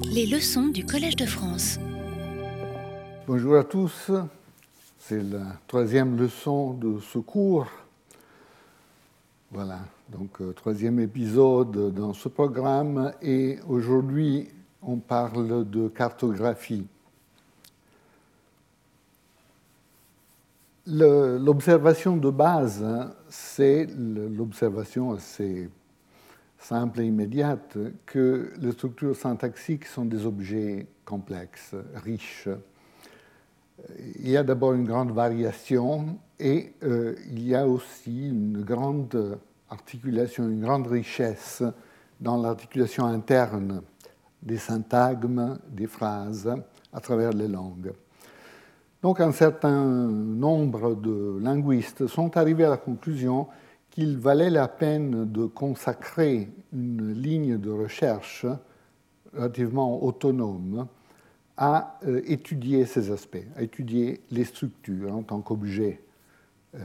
[0.00, 1.78] Les leçons du Collège de France.
[3.26, 4.10] Bonjour à tous,
[4.98, 7.66] c'est la troisième leçon de ce cours.
[9.50, 14.48] Voilà, donc euh, troisième épisode dans ce programme et aujourd'hui
[14.82, 16.86] on parle de cartographie.
[20.86, 25.68] L'observation de base, hein, c'est l'observation assez
[26.62, 27.76] simple et immédiate
[28.06, 32.48] que les structures syntaxiques sont des objets complexes, riches.
[34.16, 39.38] Il y a d'abord une grande variation et euh, il y a aussi une grande
[39.70, 41.62] articulation, une grande richesse
[42.20, 43.82] dans l'articulation interne
[44.40, 46.54] des syntagmes, des phrases
[46.92, 47.92] à travers les langues.
[49.02, 53.48] Donc un certain nombre de linguistes sont arrivés à la conclusion
[53.92, 58.46] qu'il valait la peine de consacrer une ligne de recherche
[59.34, 60.88] relativement autonome
[61.58, 66.00] à euh, étudier ces aspects, à étudier les structures en tant qu'objet
[66.74, 66.78] euh,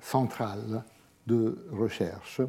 [0.00, 0.84] central
[1.26, 2.40] de recherche,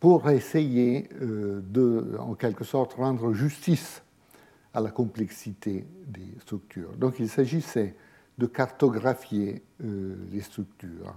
[0.00, 4.02] pour essayer euh, de, en quelque sorte, rendre justice
[4.72, 6.92] à la complexité des structures.
[6.96, 7.94] Donc il s'agissait
[8.38, 11.14] de cartographier les structures.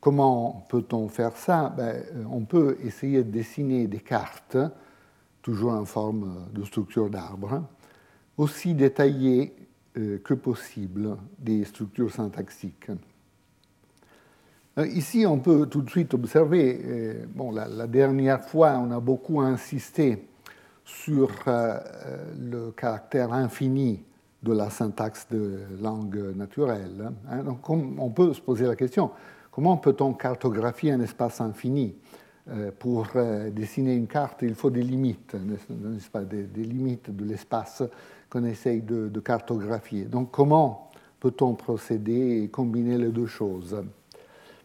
[0.00, 1.74] Comment peut-on faire ça?
[1.76, 4.56] Ben, euh, On peut essayer de dessiner des cartes,
[5.42, 7.64] toujours en forme de structure d'arbre,
[8.36, 9.54] aussi détaillées
[9.96, 12.90] euh, que possible des structures syntaxiques.
[14.78, 19.40] Euh, ici, on peut tout de suite observer, bon, la, dernière fois, on a beaucoup
[19.40, 20.28] insisté
[20.84, 24.04] sur le caractère infini
[24.42, 27.10] de la syntaxe de langue naturelle.
[27.28, 27.42] Hein.
[27.42, 29.10] donc, on peut se poser la question,
[29.50, 31.94] Comment peut-on cartographier un espace infini
[32.48, 37.24] euh, Pour euh, dessiner une carte, il faut des limites, n'est-ce pas, des, limites de
[37.24, 37.82] l'espace
[38.30, 40.04] qu'on essaye de, cartographier.
[40.04, 43.82] Donc comment peut-on procéder et combiner les deux choses?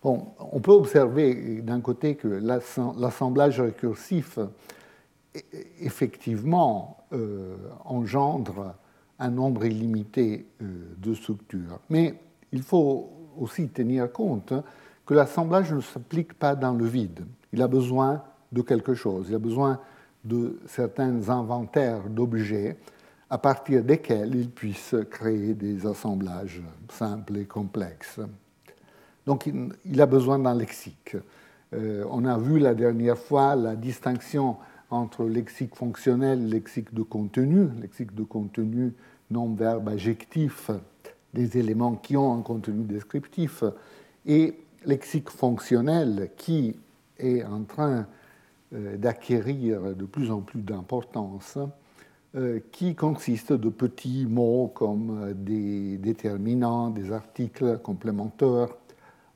[0.04, 4.38] Bon, on peut observer d'un côté que l'assemblage récursif
[5.80, 7.56] effectivement euh,
[7.86, 8.76] engendre
[9.18, 11.80] un nombre illimité de structures.
[11.90, 12.16] Mais
[12.52, 14.54] il faut aussi tenir compte
[15.06, 17.26] que l'assemblage ne s'applique pas dans le vide.
[17.52, 19.80] Il a besoin de quelque chose, il a besoin
[20.24, 22.78] de certains inventaires d'objets
[23.30, 28.20] à partir desquels il puisse créer des assemblages simples et complexes.
[29.26, 29.50] Donc
[29.86, 31.18] il a besoin d'un lexique.
[31.74, 34.58] Euh, on a vu la dernière fois la distinction
[34.90, 37.70] entre lexique fonctionnel et lexique de contenu.
[37.82, 38.94] Lexique de contenu,
[39.32, 40.70] nom, verbe, adjectif,
[41.34, 43.64] des éléments qui ont un contenu descriptif,
[44.26, 44.56] et
[44.86, 46.76] lexique fonctionnel qui
[47.18, 48.08] est en train
[48.74, 51.58] euh, d'acquérir de plus en plus d'importance,
[52.36, 58.70] euh, qui consiste de petits mots comme euh, des déterminants, des articles complémentaires,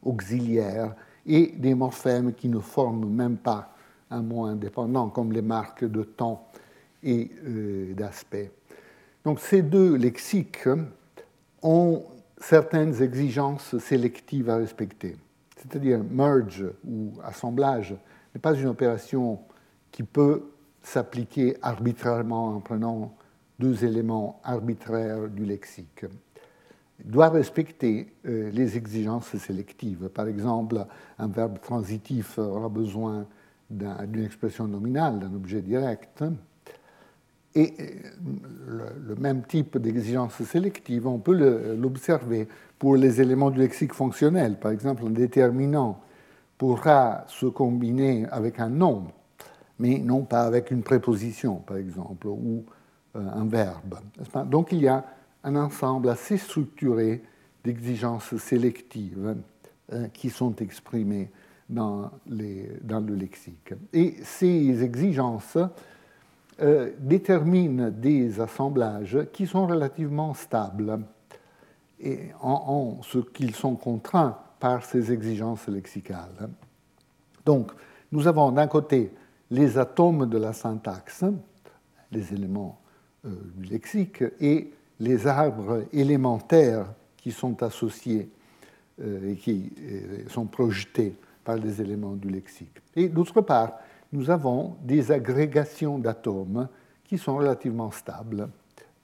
[0.04, 3.74] auxiliaires, et des morphèmes qui ne forment même pas
[4.10, 6.48] un mot indépendant, comme les marques de temps
[7.04, 7.30] et
[7.96, 8.52] d'aspect.
[9.26, 10.68] Donc ces deux lexiques
[11.62, 12.04] ont
[12.40, 15.18] certaines exigences sélectives à respecter
[15.58, 17.96] c'est-à-dire merge ou assemblage,
[18.34, 19.40] n'est pas une opération
[19.92, 20.44] qui peut
[20.84, 23.16] s'appliquer arbitrairement en prenant
[23.60, 26.06] deux éléments arbitraires du lexique.
[27.04, 30.10] Il doit respecter euh, les exigences sélectives.
[30.10, 30.86] Par exemple,
[31.20, 33.28] un verbe transitif aura besoin
[33.70, 36.24] d'une expression nominale, d'un objet direct.
[37.56, 42.48] Et euh, le, même type d'exigence sélective, on peut l'observer
[42.78, 44.58] pour les éléments du lexique fonctionnel.
[44.60, 46.00] Par exemple, un déterminant
[46.58, 49.08] pourra se combiner avec un nom,
[49.80, 52.66] mais non pas avec une préposition, par exemple, ou
[53.16, 53.96] euh, un verbe.
[54.46, 55.06] Donc il y a
[55.44, 57.24] un ensemble assez structuré
[57.64, 59.36] d'exigences sélectives
[59.94, 61.30] euh, qui sont exprimées
[61.70, 63.74] dans, le lexique.
[63.94, 65.58] Et ces exigences
[66.60, 71.00] euh, déterminent des assemblages qui sont relativement stables
[72.00, 76.50] et en, ce qu'ils sont contraints par ces exigences lexicales.
[77.46, 77.72] Donc,
[78.12, 79.12] nous avons d'un côté
[79.52, 81.24] les atomes de la syntaxe,
[82.12, 82.82] les éléments
[83.26, 86.88] euh, du lexique, et les arbres élémentaires
[87.18, 88.32] qui sont associés
[89.00, 89.72] euh, et qui
[90.28, 92.82] sont projetés par les éléments du lexique.
[92.96, 93.74] Et d'autre part,
[94.12, 96.68] nous avons des agrégations d'atomes
[97.04, 98.50] qui sont relativement stables,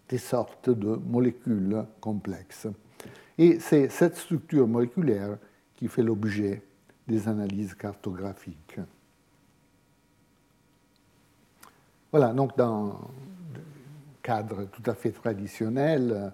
[0.10, 2.68] des sortes de molécules complexes.
[3.38, 5.38] Et c'est cette structure moléculaire
[5.76, 6.62] qui fait l'objet
[7.08, 8.80] des analyses cartographiques.
[12.12, 13.00] Voilà, donc dans
[14.22, 16.32] cadre tout à fait traditionnel,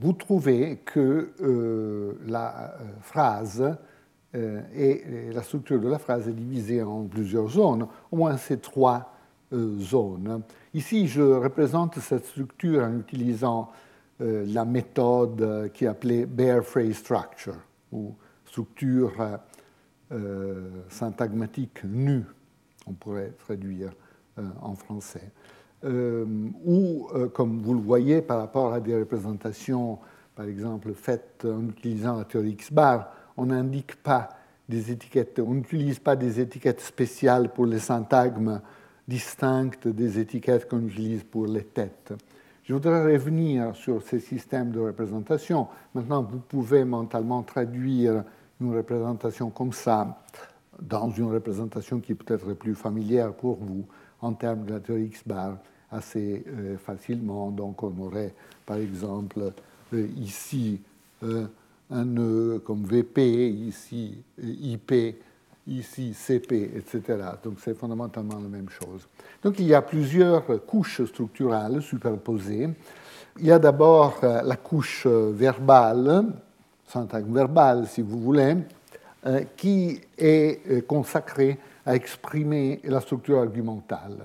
[0.00, 3.78] vous trouvez que la phrase
[4.34, 9.14] et la structure de la phrase est divisée en plusieurs zones, au moins ces trois
[9.52, 10.42] zones.
[10.72, 13.70] Ici, je représente cette structure en utilisant
[14.20, 17.58] la méthode qui est appelée Bare Phrase Structure,
[17.92, 18.14] ou
[18.46, 19.12] structure
[20.88, 22.24] syntagmatique nue
[22.86, 23.92] on pourrait traduire
[24.38, 25.32] euh, en français.
[25.84, 26.24] Euh,
[26.64, 29.98] ou, euh, comme vous le voyez, par rapport à des représentations,
[30.34, 34.28] par exemple, faites en utilisant la théorie X-bar, on n'indique pas
[34.68, 38.60] des étiquettes, on n'utilise pas des étiquettes spéciales pour les syntagmes
[39.06, 42.12] distinctes des étiquettes qu'on utilise pour les têtes.
[42.64, 45.66] Je voudrais revenir sur ces systèmes de représentation.
[45.94, 48.22] Maintenant, vous pouvez mentalement traduire
[48.60, 50.22] une représentation comme ça
[50.80, 53.84] dans une représentation qui est peut-être plus familière pour vous
[54.20, 55.58] en termes de la théorie X-bar
[55.90, 57.50] assez euh, facilement.
[57.50, 58.32] Donc on aurait
[58.64, 59.52] par exemple
[59.92, 60.80] euh, ici
[61.22, 61.46] euh,
[61.92, 64.92] un nœud comme VP, ici IP,
[65.66, 67.18] ici CP, etc.
[67.44, 69.06] Donc c'est fondamentalement la même chose.
[69.42, 72.68] Donc il y a plusieurs couches structurales superposées.
[73.38, 76.26] Il y a d'abord la couche verbale,
[76.86, 78.56] syntagme verbale si vous voulez,
[79.24, 81.56] euh, qui est euh, consacré
[81.86, 84.18] à exprimer la structure argumentale.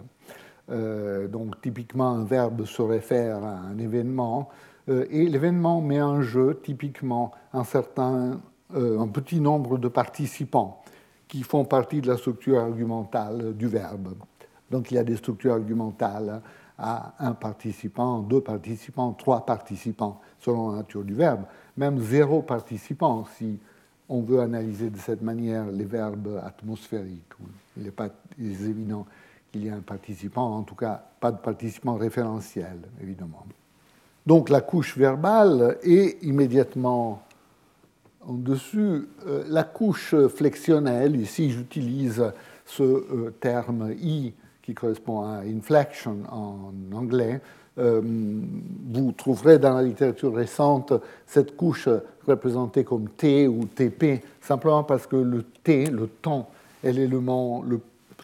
[0.72, 4.50] Euh, donc typiquement, un verbe se réfère à un événement,
[4.88, 8.40] et l'événement met en jeu typiquement un, certain,
[8.74, 10.82] un petit nombre de participants
[11.28, 14.16] qui font partie de la structure argumentale du verbe.
[14.72, 16.42] Donc il y a des structures argumentales
[16.78, 21.44] à un participant, deux participants, trois participants, selon la nature du verbe,
[21.76, 23.60] même zéro participant si
[24.10, 27.34] on veut analyser de cette manière les verbes atmosphériques.
[27.76, 29.06] Il n'est pas évident
[29.52, 33.46] qu'il y ait un participant, en tout cas pas de participant référentiel, évidemment.
[34.28, 37.24] Donc la couche verbale est immédiatement
[38.28, 41.16] en dessus euh, la couche flexionnelle.
[41.16, 42.22] Ici, j'utilise
[42.66, 47.40] ce euh, terme I qui correspond à inflection en anglais,
[47.78, 50.92] euh, vous trouverez dans la littérature récente
[51.26, 51.88] cette couche
[52.28, 56.50] représentée comme T ou TP, simplement parce que le T, le temps,
[56.84, 57.64] est l'élément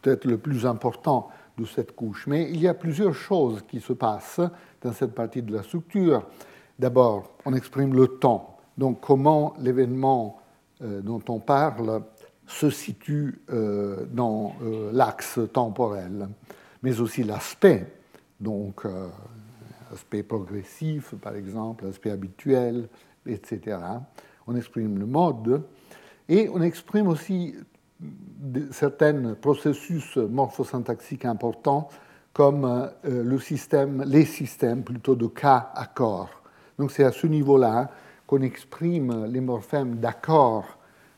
[0.02, 2.28] peut-être le plus important de cette couche.
[2.28, 4.42] Mais il y a plusieurs choses qui se passent
[4.82, 6.26] dans cette partie de la structure.
[6.78, 10.42] D'abord, on exprime le temps, donc comment l'événement
[10.82, 12.02] euh, dont on parle
[12.48, 14.54] se situe euh, dans
[14.92, 16.28] l'axe temporel,
[16.82, 17.88] mais aussi l'aspect,
[18.40, 18.86] donc
[19.94, 22.90] aspect progressif, par exemple, aspect habituel,
[23.26, 23.78] etc.
[24.48, 25.64] On exprime le mode
[26.28, 27.56] et on exprime aussi
[28.72, 31.90] certains processus morphosyntaxiques importants
[32.34, 36.30] comme euh, le système, les systèmes plutôt de cas accord.
[36.78, 37.90] Donc c'est à ce niveau-là
[38.26, 40.66] qu'on exprime les morphèmes d'accord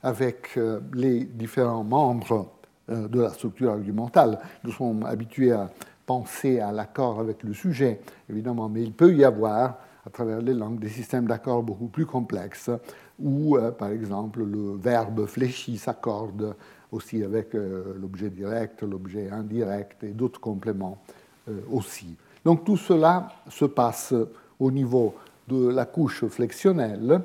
[0.04, 2.52] avec euh, les différents membres
[2.90, 4.40] euh, de la structure argumentale.
[4.64, 5.70] Nous sommes habitués à
[6.06, 10.54] penser à l'accord avec le sujet, évidemment, mais il peut y avoir, à travers les
[10.54, 12.70] langues, des systèmes d'accords beaucoup plus complexes,
[13.18, 16.56] où, par exemple, le verbe fléchi s'accorde
[16.96, 21.02] aussi avec euh, l'objet direct, l'objet indirect et d'autres compléments
[21.50, 22.16] euh, aussi.
[22.44, 24.14] Donc tout cela se passe
[24.60, 25.16] au niveau
[25.48, 27.22] de la couche flexionnelle.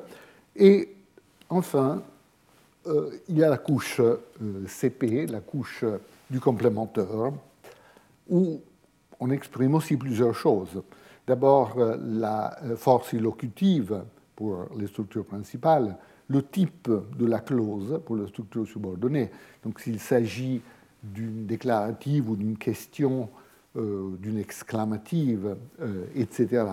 [0.56, 0.88] Et
[1.48, 2.02] enfin,
[3.28, 4.00] il y a la couche
[4.66, 5.84] CP, la couche
[6.30, 7.32] du complémentaire,
[8.28, 8.60] où
[9.20, 10.82] on exprime aussi plusieurs choses.
[11.26, 14.02] D'abord, euh, la euh, force illocutive
[14.34, 15.96] pour les structures principales,
[16.30, 19.30] le type de la clause pour la structure subordonnée.
[19.64, 20.62] Donc, s'il s'agit
[21.02, 23.28] d'une déclarative ou d'une question,
[23.76, 25.56] euh, d'une exclamative,
[26.14, 26.64] etc.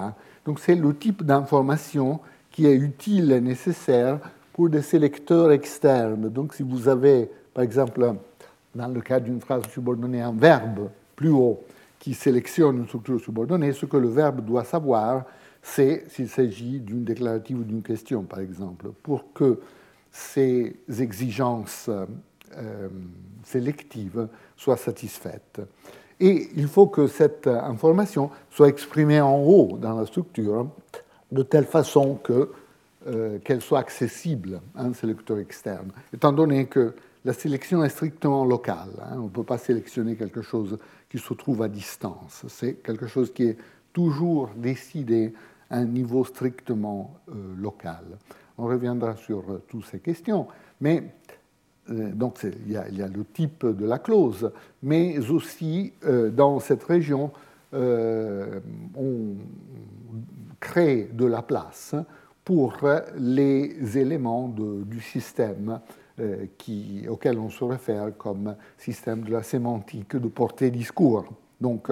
[0.45, 2.19] Donc, c'est le type d'information
[2.51, 4.19] qui est utile et nécessaire
[4.53, 6.29] pour des sélecteurs externes.
[6.29, 8.15] Donc, si vous avez, par exemple,
[8.73, 11.59] dans le cas d'une phrase subordonnée, un verbe plus haut
[11.99, 15.25] qui sélectionne une structure subordonnée, ce que le verbe doit savoir,
[15.67, 19.59] c'est s'il s'agit d'une déclarative ou d'une question, par exemple, pour que
[20.11, 22.87] ces exigences euh,
[23.43, 25.61] sélectives soient satisfaites.
[26.19, 30.69] Et il faut que cette information soit exprimée en haut dans la structure,
[31.31, 32.49] de telle façon que,
[33.07, 36.95] euh, qu'elle soit accessible à un sélecteur externe, étant donné que
[37.25, 38.89] la sélection est strictement locale.
[39.01, 39.17] Hein.
[39.17, 42.45] on ne peut pas sélectionner quelque chose qui se trouve à distance.
[42.47, 43.57] C'est quelque chose qui est
[43.91, 45.33] toujours décidé
[45.69, 48.03] un niveau strictement euh, local.
[48.57, 50.47] On reviendra sur euh, toutes ces questions,
[50.81, 51.03] mais
[51.89, 54.51] euh, donc il y, a, le type de la clause,
[54.83, 55.93] mais aussi
[56.33, 57.31] dans cette région,
[60.59, 61.95] crée de la place
[62.45, 62.79] pour
[63.17, 65.81] les éléments du système
[66.57, 71.25] qui, auquel on se réfère comme système de la sémantique de portée discours.
[71.59, 71.91] Donc,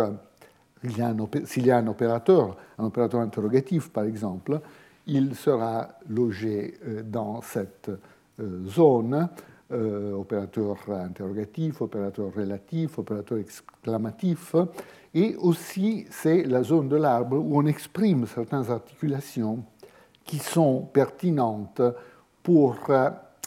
[0.83, 4.59] s'il y a un opérateur, un opérateur interrogatif par exemple,
[5.07, 7.91] il sera logé dans cette
[8.65, 9.29] zone
[9.71, 14.55] euh, opérateur interrogatif, opérateur relatif, opérateur exclamatif.
[15.15, 19.63] Et aussi, c'est la zone de l'arbre où on exprime certaines articulations
[20.23, 21.81] qui sont pertinentes
[22.43, 22.77] pour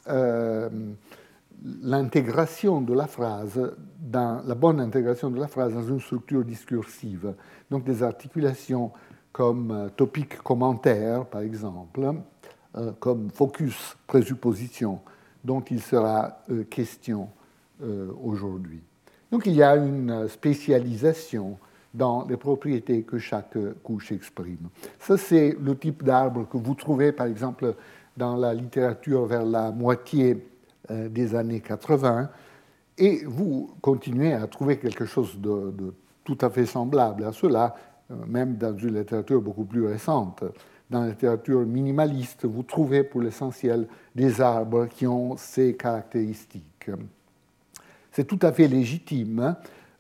[0.09, 0.69] euh,
[1.83, 3.61] l'intégration de la phrase,
[4.01, 7.35] dans, la bonne intégration de la phrase dans une structure discursive.
[7.71, 8.93] Donc des articulations
[9.33, 12.15] comme euh, topic commentaire, par exemple,
[13.01, 15.01] comme focus présupposition,
[15.45, 17.29] dont il sera euh, question
[17.83, 18.81] euh, aujourd'hui.
[19.31, 21.59] Donc il y a une spécialisation
[21.95, 24.69] dans les propriétés que chaque couche exprime.
[24.99, 27.75] Ça, c'est le type d'arbre que vous trouvez, par exemple,
[28.17, 30.39] dans la littérature vers la moitié euh,
[30.91, 32.31] des années 80,
[32.99, 37.75] et vous continuez à trouver quelque chose de, tout à fait semblable à cela,
[38.27, 40.43] même dans une littérature beaucoup plus récente
[40.91, 46.91] dans la littérature minimaliste, vous trouvez pour l'essentiel des arbres qui ont ces caractéristiques.
[48.11, 49.57] C'est tout à fait légitime,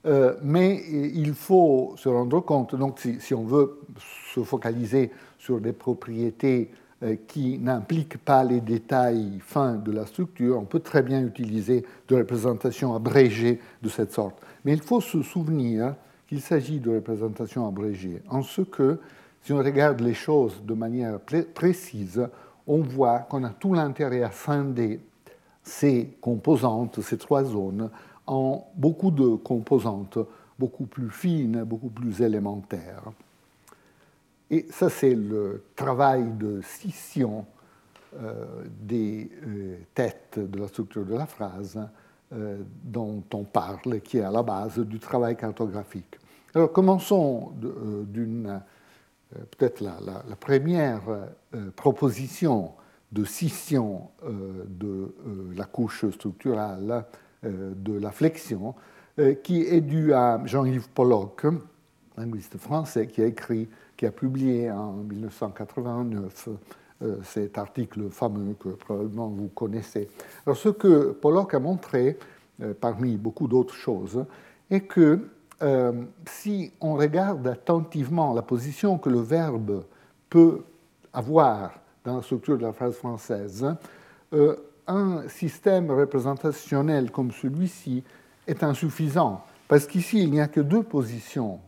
[0.06, 3.80] euh, mais il faut se rendre compte, donc si, on veut
[4.32, 6.74] se focaliser sur des propriétés euh,
[7.28, 12.16] qui n'impliquent pas les détails fins de la structure, on peut très bien utiliser de
[12.16, 14.40] représentations abrégées de cette sorte.
[14.64, 15.94] Mais il faut se souvenir
[16.26, 18.98] qu'il s'agit de représentations abrégées, en ce que
[19.42, 21.20] si on regarde les choses de manière
[21.54, 22.28] précise,
[22.66, 25.00] on voit qu'on a tout l'intérêt à scinder
[25.62, 27.90] ces composantes, ces trois zones,
[28.26, 30.18] en beaucoup de composantes
[30.58, 33.04] beaucoup plus fines, beaucoup plus élémentaires.
[34.50, 37.44] Et ça, c'est le travail de scission
[38.16, 41.78] euh, des euh, têtes de la structure de la phrase
[42.32, 46.18] euh, dont on parle, qui est à la base du travail cartographique.
[46.54, 47.52] Alors, commençons
[48.06, 48.60] d'une
[49.50, 51.02] peut-être la, première
[51.54, 52.72] euh, proposition
[53.12, 55.14] de scission de
[55.56, 57.06] la couche structurale
[57.42, 58.74] de la flexion,
[59.42, 61.46] qui est due à Jean-Yves Pollock,
[62.18, 66.48] linguiste français, qui a écrit, qui a publié en 1989
[67.22, 70.08] cet article fameux que probablement vous connaissez.
[70.44, 72.18] Alors, ce que Pollock a montré,
[72.80, 74.24] parmi beaucoup d'autres choses,
[74.68, 75.28] est que
[75.62, 79.84] euh, si on regarde attentivement la position que le verbe
[80.30, 80.62] peut
[81.12, 81.72] avoir
[82.04, 83.66] dans la structure de la phrase française,
[84.32, 84.56] euh,
[84.86, 88.04] un système représentationnel comme celui-ci
[88.46, 91.60] est insuffisant, parce qu'ici, il n'y a que deux positions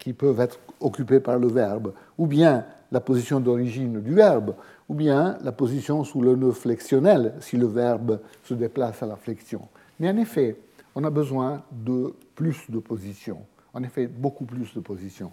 [0.00, 4.54] qui peuvent être occupées par le verbe, ou bien la position d'origine du verbe,
[4.88, 9.14] ou bien la position sous le nœud flexionnel, si le verbe se déplace à la
[9.14, 9.60] flexion.
[10.00, 10.56] Mais en effet,
[10.96, 13.42] on a besoin de plus de positions.
[13.72, 15.30] En effet, beaucoup plus de positions.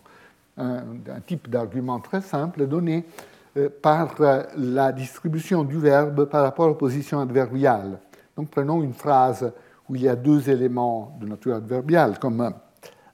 [0.57, 0.83] Un,
[1.25, 3.05] type d'argument très simple est donné
[3.55, 7.99] euh, par euh, la distribution du verbe par rapport aux positions adverbiales.
[8.35, 9.51] Donc prenons une phrase
[9.87, 12.53] où il y a deux éléments de nature adverbiale, comme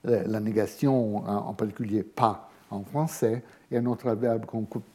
[0.04, 4.44] la négation, en particulier pas en français, et un autre adverbe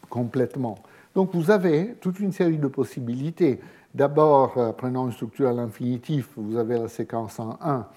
[0.09, 0.75] complètement.
[1.15, 3.59] Donc vous avez toute une série de possibilités.
[3.93, 7.87] D'abord, prenons une structure à l'infinitif, vous avez la séquence en 1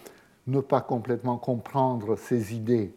[0.47, 2.93] ne pas complètement comprendre ses idées,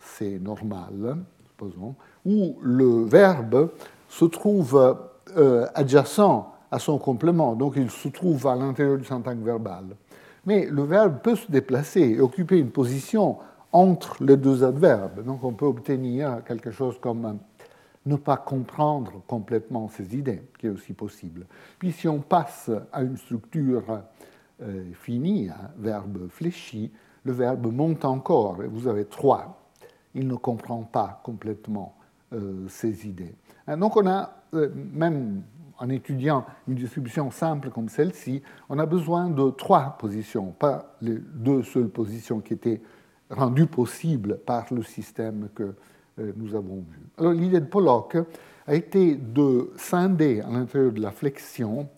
[0.00, 1.16] c'est normal,
[1.46, 1.94] supposons,
[2.24, 3.70] ou le verbe
[4.08, 4.96] se trouve
[5.36, 9.84] euh, adjacent à son complément, donc il se trouve à l'intérieur du syntagme verbal.
[10.46, 13.38] Mais le verbe peut se déplacer et occuper une position
[13.70, 15.24] entre les deux adverbes.
[15.24, 17.38] Donc on peut obtenir quelque chose comme
[18.04, 21.46] ne pas comprendre complètement ses idées, qui est aussi possible.
[21.78, 24.02] Puis si on passe à une structure
[24.62, 26.90] euh, fini, un verbe fléchi,
[27.24, 29.70] le verbe monte encore, vous avez trois.
[30.14, 31.94] Il ne comprend pas complètement
[32.32, 33.34] euh, ces idées.
[33.78, 35.42] donc on a, euh, même
[35.78, 41.18] en étudiant une distribution simple comme celle-ci, on a besoin de trois positions, pas les
[41.18, 42.80] deux seules positions qui étaient
[43.30, 45.74] rendues possibles par le système que
[46.36, 47.00] nous avons vu.
[47.18, 48.16] Alors l'idée de Pollock
[48.66, 51.88] a été de scinder à l'intérieur de la flexion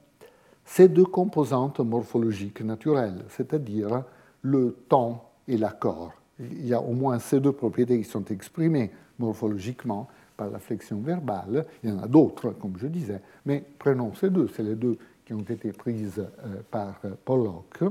[0.65, 4.05] ces deux composantes morphologiques naturelles, c'est-à-dire
[4.41, 6.13] le temps et l'accord.
[6.39, 11.01] Il y a au moins ces deux propriétés qui sont exprimées morphologiquement par la flexion
[11.01, 11.67] verbale.
[11.83, 14.99] Il y en a d'autres, comme je disais, mais prenons ces deux, c'est les deux
[15.25, 17.83] qui ont été prises euh, par euh, Pollock.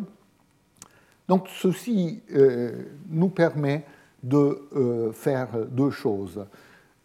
[1.28, 3.86] Donc ceci euh, nous permet
[4.22, 6.46] de faire deux choses.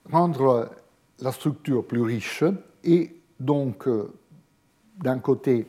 [0.08, 0.70] Rendre
[1.20, 2.44] la structure plus riche
[2.84, 3.88] et donc,
[5.02, 5.66] d'un côté,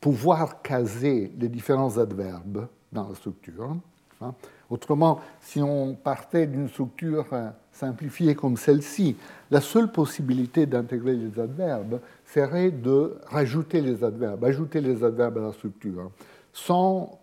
[0.00, 3.76] pouvoir caser les différents adverbes dans la structure.
[4.22, 4.34] Hein.
[4.70, 7.26] Autrement, si on partait d'une structure
[7.72, 9.16] simplifiée comme celle-ci,
[9.50, 15.42] la seule possibilité d'intégrer les adverbes serait de rajouter les adverbes, ajouter les adverbes à
[15.42, 16.10] la structure,
[16.52, 17.18] sans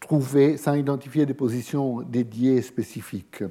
[0.00, 3.44] trouver, sans identifier des positions dédiées spécifiques.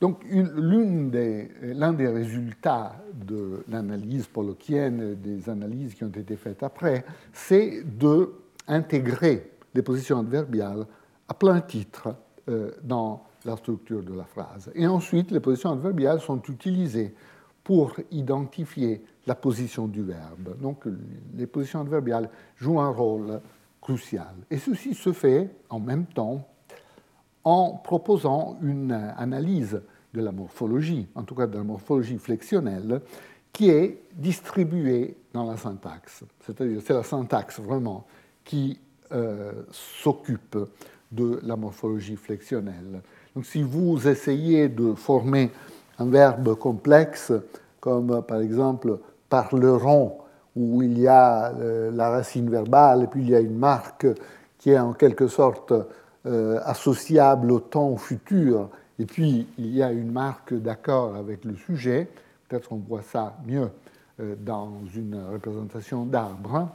[0.00, 7.82] Donc, l'un des, résultats de l'analyse pollokienne, des analyses qui ont été faites après, c'est
[7.84, 10.86] d'intégrer les positions adverbiales
[11.26, 12.27] à plein titre euh,
[12.82, 14.70] dans la structure de la phrase.
[14.74, 17.14] Et ensuite, les positions adverbiales sont utilisées
[17.62, 20.58] pour identifier la position du verbe.
[20.60, 20.84] Donc,
[21.36, 23.40] les positions adverbiales jouent un rôle
[23.80, 24.34] crucial.
[24.50, 26.46] Et ceci se fait en même temps
[27.44, 29.80] en proposant une analyse
[30.14, 33.00] de la morphologie, en tout cas de la morphologie flexionnelle,
[33.52, 36.24] qui est distribuée dans la syntaxe.
[36.40, 38.06] C'est-à-dire, c'est la syntaxe vraiment
[38.44, 38.78] qui
[39.12, 40.56] euh, s'occupe
[41.10, 43.02] de la morphologie flexionnelle.
[43.34, 45.50] Donc, si vous essayez de former
[45.98, 47.32] un verbe complexe,
[47.80, 48.98] comme par exemple
[49.28, 50.18] parleront,
[50.56, 54.06] où il y a euh, la racine verbale et puis il y a une marque
[54.58, 55.72] qui est en quelque sorte
[56.26, 61.54] euh, associable au temps futur, et puis il y a une marque d'accord avec le
[61.54, 62.08] sujet,
[62.48, 63.70] peut-être qu'on voit ça mieux
[64.20, 66.68] euh, dans une représentation d'arbre.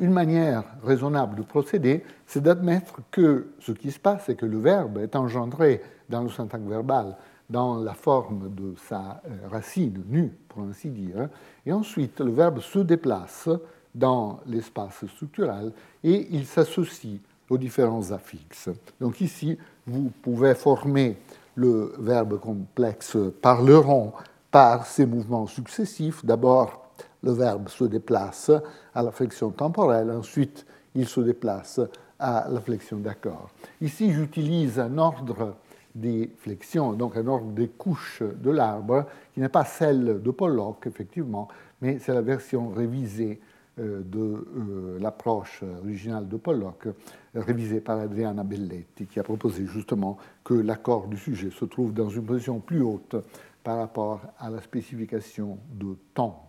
[0.00, 4.58] Une manière raisonnable de procéder, c'est d'admettre que ce qui se passe, c'est que le
[4.58, 7.16] verbe est engendré dans le syntaxe verbal
[7.50, 11.28] dans la forme de sa euh, racine nue, pour ainsi dire,
[11.64, 13.48] et ensuite le verbe se déplace
[13.94, 15.72] dans l'espace structural
[16.04, 18.68] et il s'associe aux différents affixes.
[19.00, 21.16] Donc ici, vous pouvez former
[21.54, 24.12] le verbe complexe parleront
[24.50, 26.24] par ces mouvements successifs.
[26.24, 26.87] D'abord,
[27.22, 28.50] le verbe se déplace
[28.94, 31.80] à la flexion temporelle, ensuite il se déplace
[32.18, 33.50] à la flexion d'accord.
[33.80, 35.56] Ici, j'utilise un ordre
[35.94, 40.86] des flexions, donc un ordre des couches de l'arbre, qui n'est pas celle de Pollock,
[40.86, 41.48] effectivement,
[41.80, 43.40] mais c'est la version révisée
[43.78, 46.88] euh, de euh, l'approche originale de Pollock,
[47.34, 52.08] révisée par Adriana Belletti, qui a proposé justement que l'accord du sujet se trouve dans
[52.08, 53.16] une position plus haute
[53.62, 56.47] par rapport à la spécification de temps.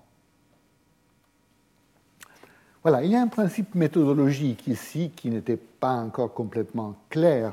[2.82, 7.52] Voilà, il y a un principe méthodologique ici qui n'était pas encore complètement clair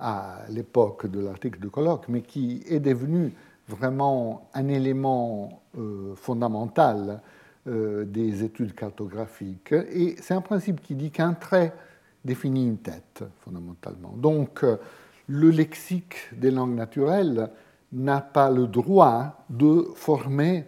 [0.00, 3.32] à l'époque de l'article de colloque, mais qui est devenu
[3.68, 7.20] vraiment un élément euh, fondamental
[7.68, 9.72] euh, des études cartographiques.
[9.72, 11.72] Et c'est un principe qui dit qu'un trait
[12.24, 14.12] définit une tête, fondamentalement.
[14.16, 14.78] Donc, euh,
[15.28, 17.48] le lexique des langues naturelles
[17.92, 20.64] n'a pas le droit de former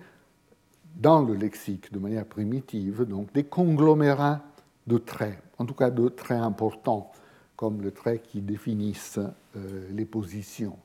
[0.96, 4.40] dans le lexique, de manière primitive, donc des conglomérats
[4.86, 7.12] de traits, en tout cas de traits importants,
[7.54, 9.18] comme le trait qui définissent
[9.56, 10.76] euh, les positions.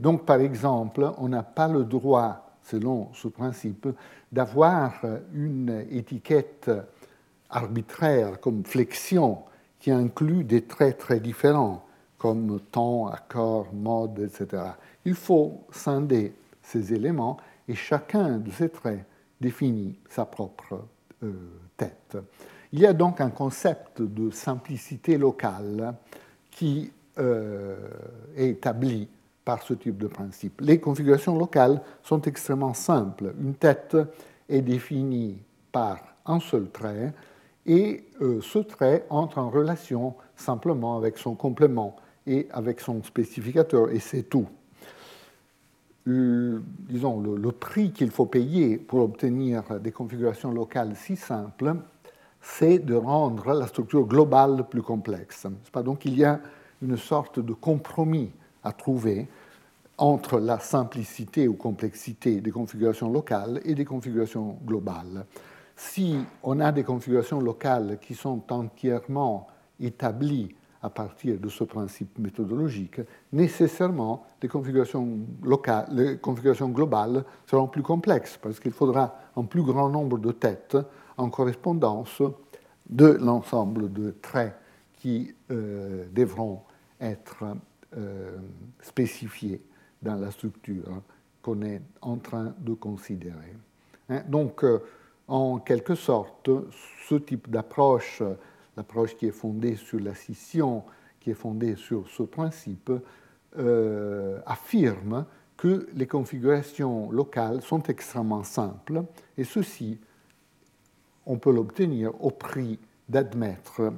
[0.00, 3.88] donc, par exemple, on n'a pas le droit selon ce principe,
[4.30, 5.00] d'avoir
[5.32, 6.70] une étiquette
[7.48, 9.38] arbitraire comme flexion
[9.80, 11.84] qui inclut des traits très différents
[12.18, 14.62] comme temps, accord, mode, etc.
[15.04, 17.38] Il faut scinder ces éléments
[17.68, 19.04] et chacun de ces traits
[19.40, 20.84] définit sa propre
[21.22, 21.32] euh,
[21.76, 22.16] tête.
[22.72, 25.94] Il y a donc un concept de simplicité locale
[26.50, 27.76] qui euh,
[28.36, 29.08] est établi
[29.44, 30.60] par ce type de principe.
[30.60, 33.32] Les configurations locales sont extrêmement simples.
[33.40, 33.96] Une tête
[34.48, 35.38] est définie
[35.72, 37.12] par un seul trait
[37.64, 43.90] et euh, ce trait entre en relation simplement avec son complément et avec son spécificateur,
[43.90, 44.46] et c'est tout.
[46.08, 51.74] Disons, le, prix qu'il faut payer pour obtenir des configurations locales si simples,
[52.40, 55.46] c'est de rendre la structure globale plus complexe.
[55.84, 56.40] Donc il y a
[56.82, 58.30] une sorte de compromis
[58.62, 59.28] à trouver
[59.98, 65.26] entre la simplicité ou complexité des configurations locales et des configurations globales.
[65.74, 69.48] Si on a des configurations locales qui sont entièrement
[69.80, 73.00] établies à partir de ce principe méthodologique,
[73.32, 79.62] nécessairement les configurations, locales, les configurations globales seront plus complexes parce qu'il faudra un plus
[79.62, 80.76] grand nombre de têtes
[81.16, 82.22] en correspondance
[82.88, 84.54] de l'ensemble de traits
[84.94, 86.62] qui euh, devront
[87.00, 87.44] être
[87.96, 88.36] euh,
[88.80, 89.62] spécifiés
[90.02, 91.02] dans la structure
[91.42, 93.56] qu'on est en train de considérer.
[94.08, 94.80] Hein, donc, euh,
[95.26, 96.50] en quelque sorte,
[97.08, 98.22] ce type d'approche,
[98.78, 100.84] l'approche qui est fondée sur la scission,
[101.18, 102.92] qui est fondée sur ce principe,
[103.58, 109.02] euh, affirme que les configurations locales sont extrêmement simples,
[109.36, 109.98] et ceci,
[111.26, 113.92] on peut l'obtenir au prix d'admettre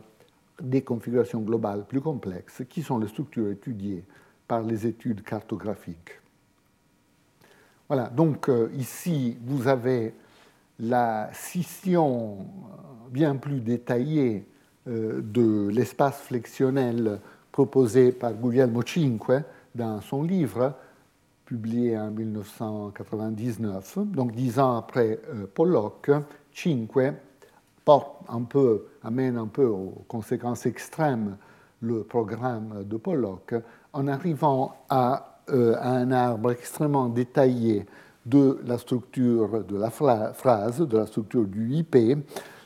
[0.63, 4.03] des configurations globales plus complexes, qui sont les structures étudiées
[4.49, 6.19] par les études cartographiques.
[7.87, 10.15] Voilà, donc euh, ici, vous avez
[10.79, 12.47] la scission
[13.11, 14.50] bien plus détaillée euh,
[14.87, 17.21] de l'espace flexionnel
[17.53, 19.43] proposé par Guglielmo Cinque
[19.75, 20.75] dans son livre,
[21.45, 23.99] publié en 1999.
[24.07, 26.11] Donc dix ans après euh, Pollock,
[26.55, 27.15] Cinque
[28.29, 31.37] un peu, amène un peu aux conséquences extrêmes
[31.81, 33.55] le programme de Pollock
[33.93, 37.87] en arrivant à, euh, un arbre extrêmement détaillé
[38.27, 41.97] de la structure de la phrase, de la structure du IP,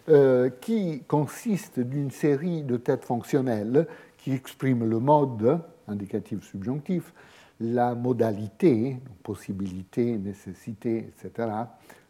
[0.09, 3.87] euh, qui consiste d'une série de têtes fonctionnelles
[4.19, 7.13] qui expriment le mode, indicatif subjonctif,
[7.61, 11.49] la modalité, possibilité, nécessité, etc.,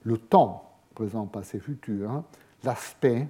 [0.04, 2.22] le temps, présent, passé, futur,
[2.62, 3.28] l'aspect,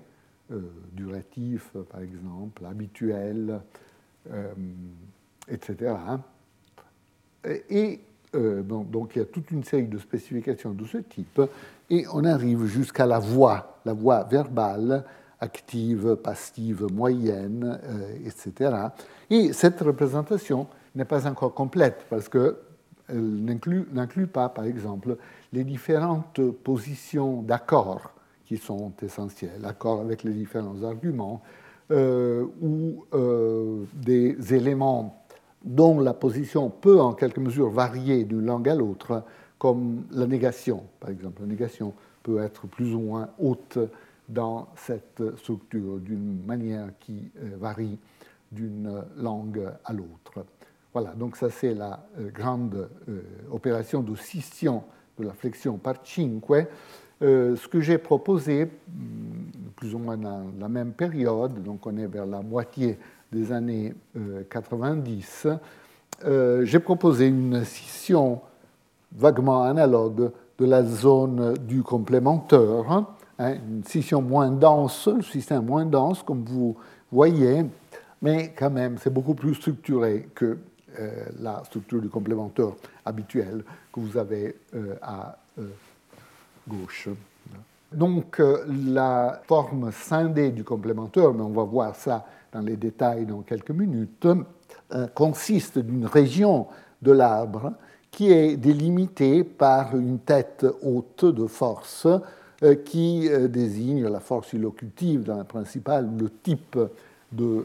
[0.51, 0.61] euh,
[0.93, 3.61] duratif par exemple, habituel,
[4.31, 4.53] euh,
[5.49, 5.95] etc.
[7.71, 8.01] Et
[8.35, 11.41] euh, donc il y a toute une série de spécifications de ce type,
[11.91, 15.05] et on arrive jusqu'à la voix, la voix verbale,
[15.41, 17.79] active, passive, moyenne,
[18.25, 18.75] etc.
[19.29, 22.55] Et cette représentation n'est pas encore complète parce qu'elle
[23.11, 25.17] n'inclut pas, par exemple,
[25.53, 28.15] les différentes positions d'accord
[28.47, 31.43] qui sont essentielles, accords avec les différents arguments,
[31.91, 35.23] euh, ou euh, des éléments
[35.63, 39.23] dont la position peut en quelque mesure varier d'une langue à l'autre,
[39.65, 41.41] comme la négation, par exemple.
[41.41, 43.79] La négation peut être plus ou moins haute
[44.29, 47.99] dans cette structure d'une manière qui euh, varie
[48.53, 50.45] d'une langue à l'autre.
[50.93, 54.85] Voilà, donc ça c'est la euh, grande euh, opération de scission
[55.19, 56.45] de la flexion par cinque.
[57.23, 58.69] Euh, ce que j'ai proposé, mm,
[59.77, 62.99] plus ou moins dans la même période, donc on est vers la moitié
[63.33, 63.95] des années
[64.51, 65.49] 90,
[66.63, 68.43] j'ai proposé une scission
[69.15, 73.07] vaguement analogue de la zone du complémentaire, hein,
[73.39, 76.77] une scission moins dense, le système moins dense, comme vous
[77.11, 77.65] voyez,
[78.23, 80.59] mais quand même, c'est beaucoup plus structuré que
[80.99, 82.73] euh, la structure du complémentaire
[83.05, 85.67] habituel que vous avez euh, à euh,
[86.69, 87.09] gauche.
[87.93, 93.43] Donc la forme scindée du complémentaire, mais on va voir ça dans les détails dans
[93.43, 94.27] quelques minutes,
[95.15, 96.67] consiste d'une région
[97.01, 97.73] de l'arbre
[98.15, 102.07] qui est délimitée par une tête haute de force
[102.85, 106.79] qui désigne la force illocutive dans la principale, le type
[107.33, 107.65] de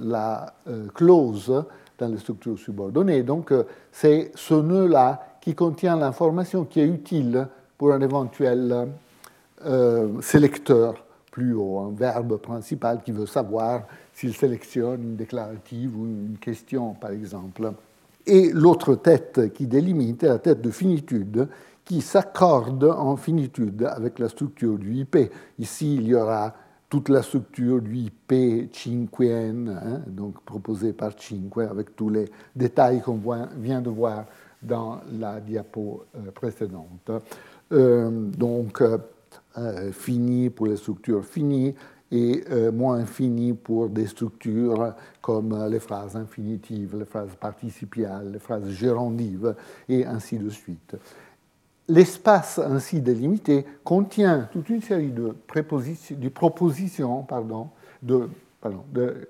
[0.00, 0.54] la
[0.94, 1.52] clause
[1.98, 3.22] dans les structures subordonnées.
[3.22, 7.46] Donc, euh, c'est ce nœud-là qui contient l'information qui est utile
[7.78, 8.88] pour un éventuel
[9.64, 10.94] euh, sélecteur
[11.30, 16.94] plus haut, un verbe principal qui veut savoir s'il sélectionne une déclarative ou une question,
[16.94, 17.72] par exemple.
[18.26, 21.48] Et l'autre tête qui délimite est la tête de finitude,
[21.84, 25.30] qui s'accorde en finitude avec la structure du IP.
[25.58, 26.54] Ici, il y aura
[26.88, 33.02] toute la structure du IP cinqueen, hein, donc proposée par Cinque, avec tous les détails
[33.02, 33.20] qu'on
[33.56, 34.26] vient de voir
[34.62, 37.10] dans la diapo euh, précédente.
[37.72, 41.74] Euh, donc, euh, fini pour les structures finies
[42.12, 48.68] et moins fini pour des structures comme les phrases infinitives, les phrases participiales, les phrases
[48.68, 49.54] gérondives,
[49.88, 50.96] et ainsi de suite.
[51.88, 55.34] L'espace ainsi délimité contient toute une série de,
[56.30, 57.68] propositions, pardon,
[58.02, 58.30] de,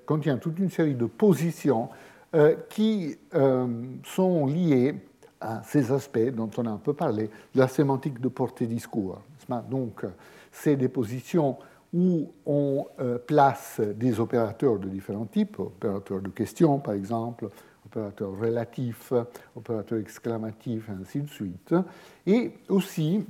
[0.05, 1.89] contient toute une série de positions
[2.33, 3.67] euh, qui euh,
[4.05, 4.95] sont liées
[5.41, 9.21] à ces aspects dont on a un peu parlé, la sémantique de portée discours.
[9.69, 10.05] Donc,
[10.51, 11.57] c'est des positions
[11.95, 17.49] où on euh, place des opérateurs de différents types, opérateurs de question par exemple,
[17.85, 19.13] opérateur relatif,
[19.55, 21.73] opérateur exclamatif, ainsi de suite.
[22.27, 23.23] Et aussi,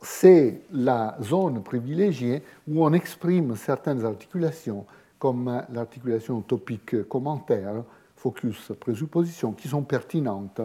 [0.00, 4.86] c'est la zone privilégiée où on exprime certaines articulations,
[5.18, 7.82] comme l'articulation topique commentaire,
[8.14, 10.60] focus, présupposition, qui sont pertinentes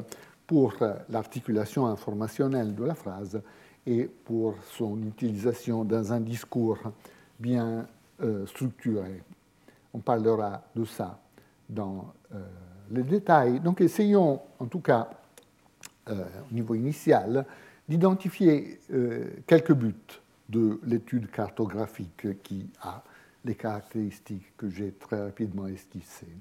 [0.45, 0.73] pour
[1.09, 3.41] l'articulation informationnelle de la phrase
[3.87, 6.77] et pour son utilisation dans un discours
[7.39, 7.87] bien
[8.21, 9.23] euh, structuré.
[9.93, 11.19] On parlera de ça
[11.69, 12.39] dans euh,
[12.91, 13.59] les détails.
[13.59, 15.09] Donc essayons, en tout cas
[16.09, 17.45] euh, au niveau initial,
[17.87, 19.93] d'identifier euh, quelques buts
[20.47, 23.03] de l'étude cartographique qui a
[23.45, 26.35] les caractéristiques que j'ai très rapidement esquissées.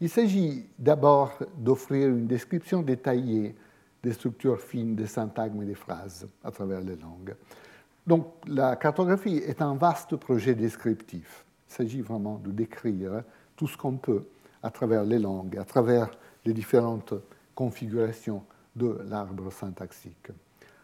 [0.00, 3.54] Il s'agit d'abord d'offrir une description détaillée
[4.02, 7.34] des structures fines, des syntagmes et des phrases à travers les langues.
[8.06, 11.44] Donc la cartographie est un vaste projet descriptif.
[11.68, 13.22] Il s'agit vraiment de décrire
[13.56, 14.26] tout ce qu'on peut
[14.62, 16.10] à travers les langues, à travers
[16.44, 17.14] les différentes
[17.54, 18.44] configurations
[18.76, 20.28] de l'arbre syntaxique.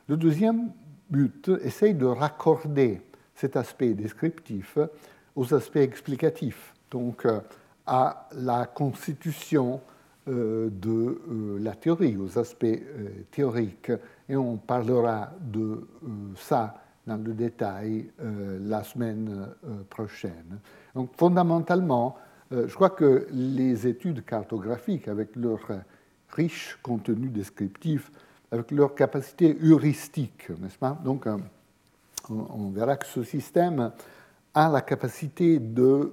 [0.08, 0.72] Le deuxième
[1.10, 3.00] but essaye de raccorder
[3.34, 4.78] cet aspect descriptif
[5.36, 7.40] aux aspects explicatifs, donc euh,
[7.86, 9.80] à la constitution
[10.28, 12.80] euh, de euh, la théorie, aux aspects
[13.30, 13.92] théoriques.
[14.28, 15.86] Et on parlera de
[16.36, 19.48] ça dans le détail la semaine
[19.90, 20.58] prochaine.
[20.94, 22.16] Donc fondamentalement,
[22.50, 25.60] je crois que les études cartographiques, avec leur
[26.30, 28.10] riche contenu descriptif,
[28.50, 30.98] avec leur capacité heuristique, n'est-ce pas?
[31.04, 31.26] Donc
[32.30, 33.90] on verra que ce système
[34.54, 36.12] a la capacité de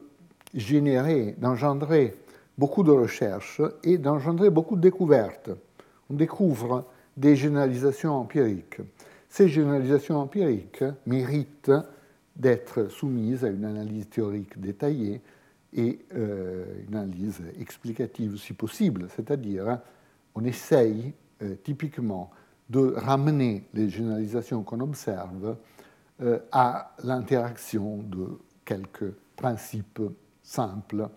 [0.54, 2.16] générer, d'engendrer
[2.58, 5.52] beaucoup de recherches et d'engendrer beaucoup de découvertes.
[6.10, 8.78] On découvre des généralisations empiriques.
[9.30, 11.72] Ces généralisations empiriques méritent
[12.36, 15.22] d'être soumises à une analyse théorique détaillée
[15.74, 19.80] et euh, une analyse explicative si possible, c'est-à-dire
[20.34, 21.14] on essaye
[21.44, 22.32] euh, typiquement
[22.70, 25.58] de ramener les généralisations qu'on observe
[26.22, 30.02] euh, à l'interaction de quelques principes
[30.44, 31.08] simples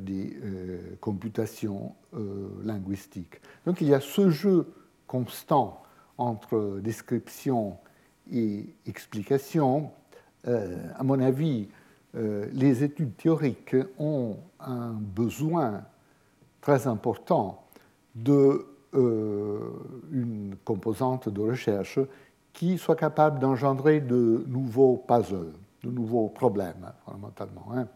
[0.00, 0.34] des
[1.02, 1.94] computations
[2.64, 3.42] linguistiques.
[3.66, 4.72] Donc il y a ce jeu
[5.06, 5.82] constant
[6.18, 7.76] entre description
[8.32, 9.90] et explication.
[10.44, 11.68] à mon avis,
[12.14, 15.84] les études théoriques ont un besoin
[16.60, 17.64] très important
[18.14, 22.00] de une composante de recherche
[22.56, 25.52] qui soit capable d'engendrer de nouveaux puzzles,
[25.84, 27.66] de nouveaux problèmes, fondamentalement.
[27.74, 27.86] Hein.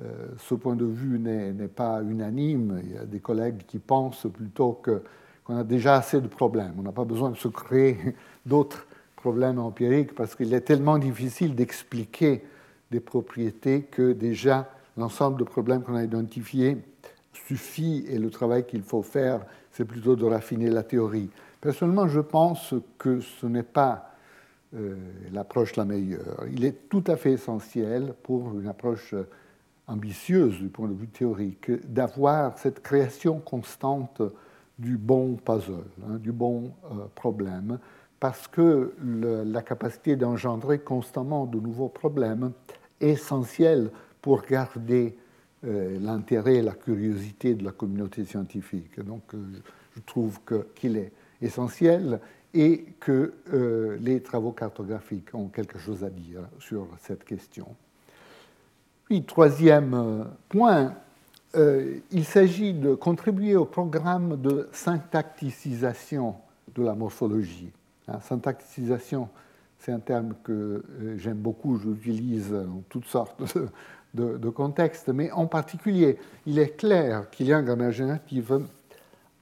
[0.00, 2.80] Euh, ce point de vue n'est pas unanime.
[2.84, 4.80] Il y a des collègues qui pensent plutôt
[5.46, 6.74] qu'on a déjà assez de problèmes.
[6.78, 7.98] On n'a pas besoin de se créer
[8.46, 12.44] d'autres problèmes empiriques parce qu'il est tellement difficile d'expliquer
[12.90, 16.78] des propriétés que déjà l'ensemble de problèmes qu'on a identifiés
[17.32, 19.40] suffit et le travail qu'il faut faire,
[19.72, 21.28] c'est plutôt de raffiner la théorie.
[21.60, 24.12] Personnellement, je pense que ce n'est pas
[24.74, 24.96] euh,
[25.32, 26.44] l'approche la meilleure.
[26.52, 29.14] Il est tout à fait essentiel pour une approche
[29.86, 34.22] ambitieuse du point de vue théorique d'avoir cette création constante
[34.78, 37.78] du bon puzzle, hein, du bon euh, problème,
[38.20, 42.52] parce que la capacité d'engendrer constamment de nouveaux problèmes
[43.00, 43.90] est essentielle
[44.22, 45.16] pour garder
[45.64, 48.98] euh, l'intérêt et la curiosité de la communauté scientifique.
[49.00, 49.22] Donc,
[49.94, 50.40] je trouve
[50.74, 51.12] qu'il est
[51.42, 52.20] essentiel
[52.56, 57.68] et que euh, les travaux cartographiques ont quelque chose à dire sur cette question.
[59.04, 60.94] Puis, troisième euh, point,
[61.54, 66.34] euh, il s'agit de contribuer au programme de syntacticisation
[66.74, 67.70] de la morphologie.
[68.08, 69.28] Hein, syntacticisation,
[69.78, 70.82] c'est un terme que
[71.16, 73.40] j'aime beaucoup, j'utilise dans toutes sortes
[74.14, 78.60] de, contextes, mais en particulier, il est clair qu'il y a en grammaire générative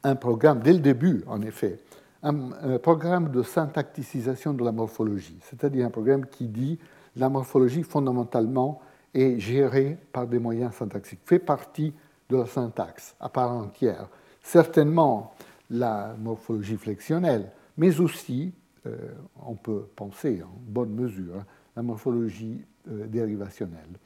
[0.02, 1.78] un programme, dès le début en effet,
[2.22, 6.78] un, programme de syntacticisation de la morphologie, c'est-à-dire un programme qui dit
[7.16, 8.80] la morphologie fondamentalement
[9.14, 11.92] est gérée par des moyens syntaxiques, fait partie
[12.28, 14.08] de la syntaxe à part entière.
[14.42, 15.34] Certainement
[15.70, 18.52] la morphologie flexionnelle, mais aussi,
[18.86, 18.96] euh,
[19.44, 21.44] on peut penser en bonne mesure,
[21.76, 23.98] la morphologie euh, dérivationnelle.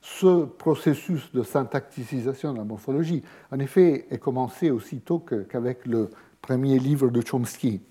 [0.00, 6.78] Ce processus de syntacticisation de la morphologie, en effet, est commencé aussitôt qu'avec le premier
[6.78, 7.82] livre de Chomsky,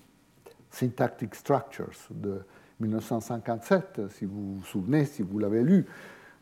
[0.70, 2.40] Syntactic Structures, de
[2.80, 5.86] 1957, si vous vous souvenez, si vous l'avez lu,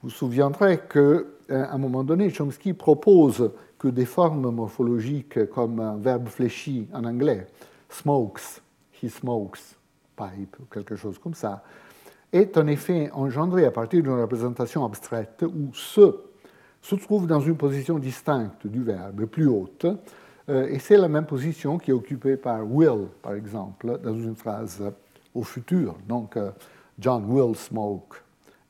[0.00, 5.80] vous vous souviendrez qu'à euh, un moment donné, Chomsky propose que des formes morphologiques comme
[5.80, 7.48] un verbe fléchi en anglais,
[7.88, 8.62] smokes,
[9.02, 9.76] he smokes,
[10.16, 11.64] pipe, ou quelque chose comme ça,
[12.32, 16.16] est en effet engendré à partir d'une représentation abstraite où ce
[16.80, 19.86] se trouve dans une position distincte du verbe, plus haute,
[20.48, 24.36] euh, et c'est la même position qui est occupée par will, par exemple, dans une
[24.36, 24.80] phrase
[25.34, 25.96] au futur.
[26.06, 26.52] Donc, euh,
[27.00, 28.22] John will smoke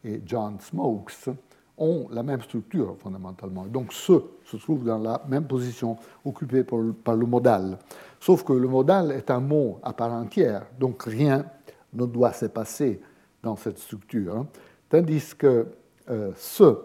[0.09, 1.29] et John smokes
[1.77, 3.67] ont la même structure fondamentalement.
[3.67, 7.79] Donc, ce se trouve dans la même position occupée par le modal.
[8.19, 11.45] Sauf que le modal est un mot à part entière, donc rien
[11.93, 13.01] ne doit se passer
[13.43, 14.37] dans cette structure.
[14.37, 14.47] Hein.
[14.89, 15.67] Tandis que
[16.11, 16.79] euh, ce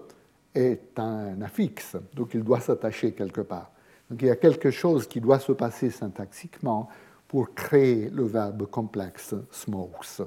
[0.54, 3.72] est un affixe, donc il doit s'attacher quelque part.
[4.10, 6.90] Donc il y a quelque chose qui doit se passer syntaxiquement
[7.28, 10.22] pour créer le verbe complexe smokes.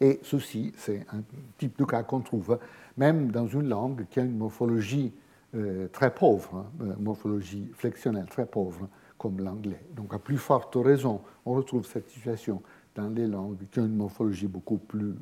[0.00, 1.22] Et ceci, c'est un
[1.58, 2.58] type de cas qu'on trouve
[2.96, 5.12] même dans une langue qui a une morphologie
[5.54, 9.82] euh, très pauvre, hein, une morphologie flexionnelle très pauvre, comme l'anglais.
[9.94, 12.62] Donc à plus forte raison, on retrouve cette situation
[12.94, 15.14] dans les langues qui ont une morphologie beaucoup plus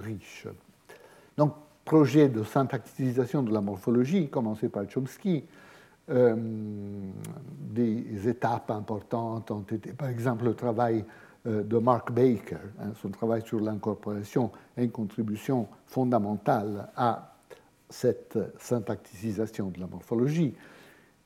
[0.00, 0.46] riche.
[1.36, 1.54] Donc
[1.86, 5.44] projet de syntactisation de la morphologie, commencé par Chomsky,
[6.10, 6.36] euh,
[7.60, 13.10] des étapes importantes ont été, par exemple, le travail euh, de Mark Baker, hein, son
[13.10, 17.36] travail sur l'incorporation est une contribution fondamentale à
[17.88, 20.54] cette syntactisation de la morphologie.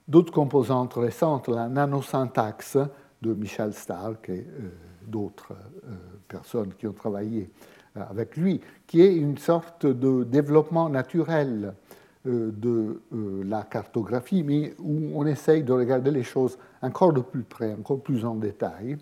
[0.07, 2.77] D'autres composantes récentes, la nanosyntaxe
[3.23, 4.71] de Michel Stark et euh,
[5.07, 5.55] d'autres
[6.29, 7.51] personnes qui ont travaillé
[7.97, 11.75] avec lui, qui est une sorte de développement naturel
[12.27, 17.21] euh, de euh, la cartographie, mais où on essaye de regarder les choses encore de
[17.21, 18.99] plus près, encore plus en détail.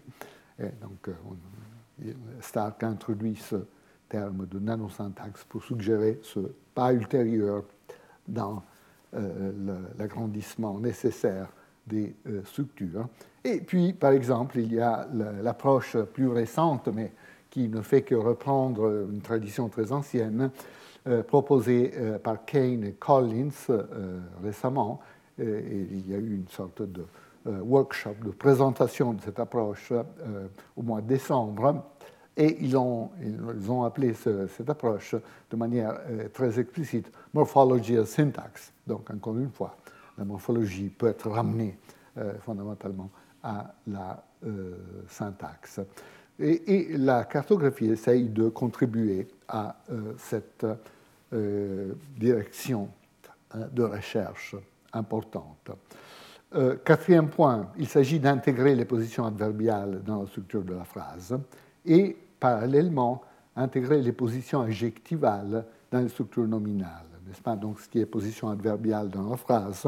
[0.58, 3.56] Donc, euh, Stark introduit ce
[4.08, 6.40] terme de nanosyntaxe pour suggérer ce
[6.74, 7.64] pas ultérieur
[8.26, 8.62] dans
[9.98, 11.48] l'agrandissement nécessaire
[11.86, 13.08] des structures.
[13.42, 15.08] Et puis, par exemple, il y a
[15.42, 17.12] l'approche plus récente, mais
[17.50, 20.50] qui ne fait que reprendre une tradition très ancienne,
[21.08, 25.00] euh, proposée euh, par Kane et Collins euh, récemment.
[25.38, 27.04] Et il y a eu une sorte de
[27.46, 29.92] workshop de présentation de cette approche
[30.76, 31.84] au mois de décembre.
[32.36, 35.14] Et ils ont, ils ont appelé cette approche
[35.50, 35.98] de manière
[36.32, 38.72] très explicite Morphology of Syntax.
[38.86, 39.76] Donc, encore une fois,
[40.16, 41.76] la morphologie peut être ramenée
[42.44, 43.10] fondamentalement
[43.42, 44.22] à la
[45.08, 45.80] syntaxe.
[46.40, 50.66] Et, la cartographie essaye de contribuer à euh, cette
[51.32, 52.88] euh, direction
[53.52, 54.54] hein, de recherche
[54.92, 55.70] importante.
[56.54, 61.38] Euh, quatrième point, il s'agit d'intégrer les positions adverbiales dans la structure de la phrase
[61.84, 63.22] et parallèlement
[63.54, 67.04] intégrer les positions adjectivales dans les structures nominales.
[67.26, 67.56] N'est-ce pas?
[67.56, 69.86] Donc ce qui est position adverbiale dans la phrase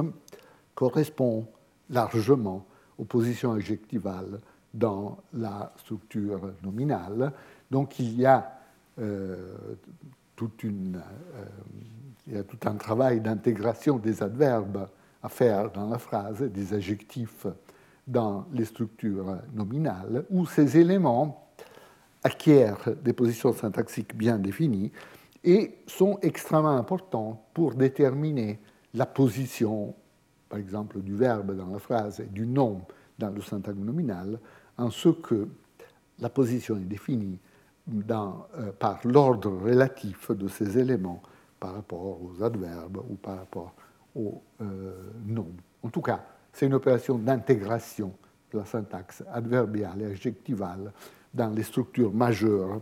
[0.74, 1.46] correspond
[1.88, 2.66] largement
[2.98, 4.38] aux positions adjectivales
[4.74, 7.32] dans la structure nominale.
[7.70, 8.52] Donc il y a,
[8.98, 9.56] euh,
[10.42, 10.46] euh,
[12.26, 14.86] il y a tout un travail d'intégration des adverbes
[15.22, 17.46] à faire dans la phrase, des adjectifs
[18.06, 21.48] dans les structures nominales, où ces éléments
[22.22, 24.92] acquièrent des positions syntaxiques bien définies
[25.44, 28.58] et sont extrêmement importants pour déterminer
[28.94, 29.94] la position,
[30.48, 32.82] par exemple, du verbe dans la phrase et du nom
[33.18, 34.38] dans le syntagme nominal,
[34.76, 35.48] en ce que
[36.18, 37.38] la position est définie
[37.88, 41.22] euh, par l'ordre relatif de ces éléments
[41.58, 43.74] par rapport aux adverbes ou par rapport
[44.14, 44.92] aux euh,
[45.24, 45.52] noms.
[45.82, 48.12] En tout cas, c'est une opération d'intégration
[48.52, 50.92] de la syntaxe adverbiale et adjectivale
[51.32, 52.80] dans les structures majeures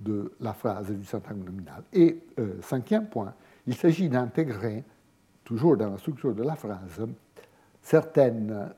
[0.00, 1.82] de la phrase et du syntagme nominal.
[1.92, 3.34] Et euh, cinquième point,
[3.66, 4.82] il s'agit d'intégrer,
[5.44, 7.06] toujours dans la structure de la phrase,
[7.82, 8.70] certaines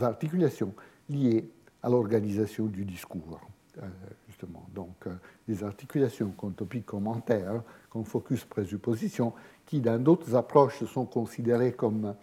[0.00, 0.74] articulations
[1.08, 1.50] liées
[1.82, 3.40] à l'organisation du discours,
[3.78, 3.86] euh,
[4.28, 4.66] justement.
[4.74, 5.14] Donc, euh,
[5.46, 9.32] des articulations comme topic commentaire, comme focus présupposition,
[9.68, 12.14] qui dans d'autres approches sont considérées comme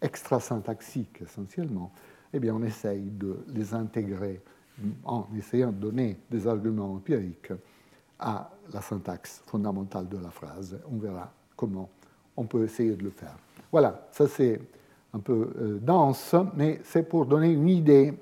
[0.00, 1.92] extrasyntaxiques essentiellement,
[2.32, 4.40] eh bien, on essaye de les intégrer
[5.04, 7.52] en essayant de donner des arguments empiriques
[8.18, 10.78] à la syntaxe fondamentale de la phrase.
[10.90, 11.90] On verra comment
[12.38, 13.36] on peut essayer de le faire.
[13.70, 14.58] Voilà, ça c'est
[15.12, 18.14] un peu euh, dense, mais c'est pour donner une idée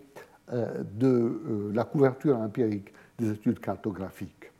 [0.53, 4.51] euh, de euh, la couverture empirique des études cartographiques.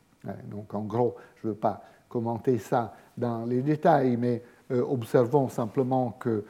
[0.49, 5.49] Donc en gros, je ne veux pas commenter ça dans les détails, mais euh, observons
[5.49, 6.43] simplement que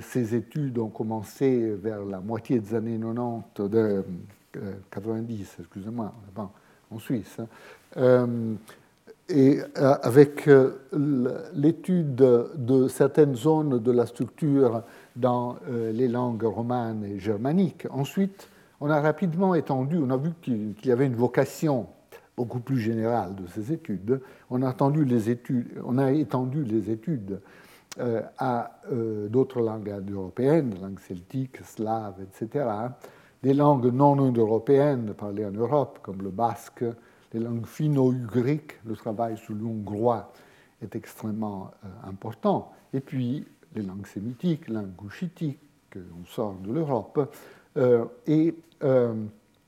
[0.00, 4.02] ces études ont commencé vers la moitié des années 90, de,
[4.90, 6.10] 90, excusez-moi,
[6.90, 7.36] en Suisse,
[7.94, 8.26] hein.
[9.28, 10.48] et avec
[11.54, 14.84] l'étude de certaines zones de la structure
[15.16, 17.86] dans les langues romanes et germaniques.
[17.90, 18.48] Ensuite,
[18.80, 21.88] on a rapidement étendu, on a vu qu'il y avait une vocation
[22.36, 24.20] beaucoup plus générale de ces études.
[24.50, 27.40] On a, étendu les études
[27.98, 32.66] euh, à euh, d'autres langues européennes, langues celtiques, slaves, etc.,
[33.42, 36.84] des langues non indo-européennes parlées en Europe, comme le basque,
[37.32, 40.32] les langues finno-ugriques, le travail sur l'hongrois
[40.82, 45.58] est extrêmement euh, important, et puis les langues sémitiques, langues gouchitiques,
[45.96, 47.32] on sort de l'Europe,
[48.26, 48.54] et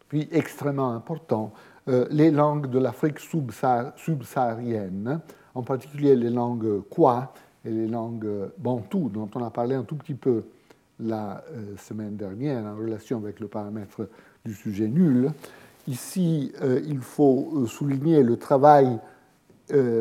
[0.08, 1.52] puis extrêmement important,
[1.86, 5.20] les langues de l'Afrique subsaharienne,
[5.54, 7.32] en particulier les langues kwa
[7.64, 10.44] et les langues bantou, dont on a parlé un tout petit peu
[10.98, 11.44] la
[11.78, 14.08] semaine dernière en relation avec le paramètre
[14.44, 15.30] du sujet nul.
[15.88, 16.52] Ici,
[16.86, 18.98] il faut souligner le travail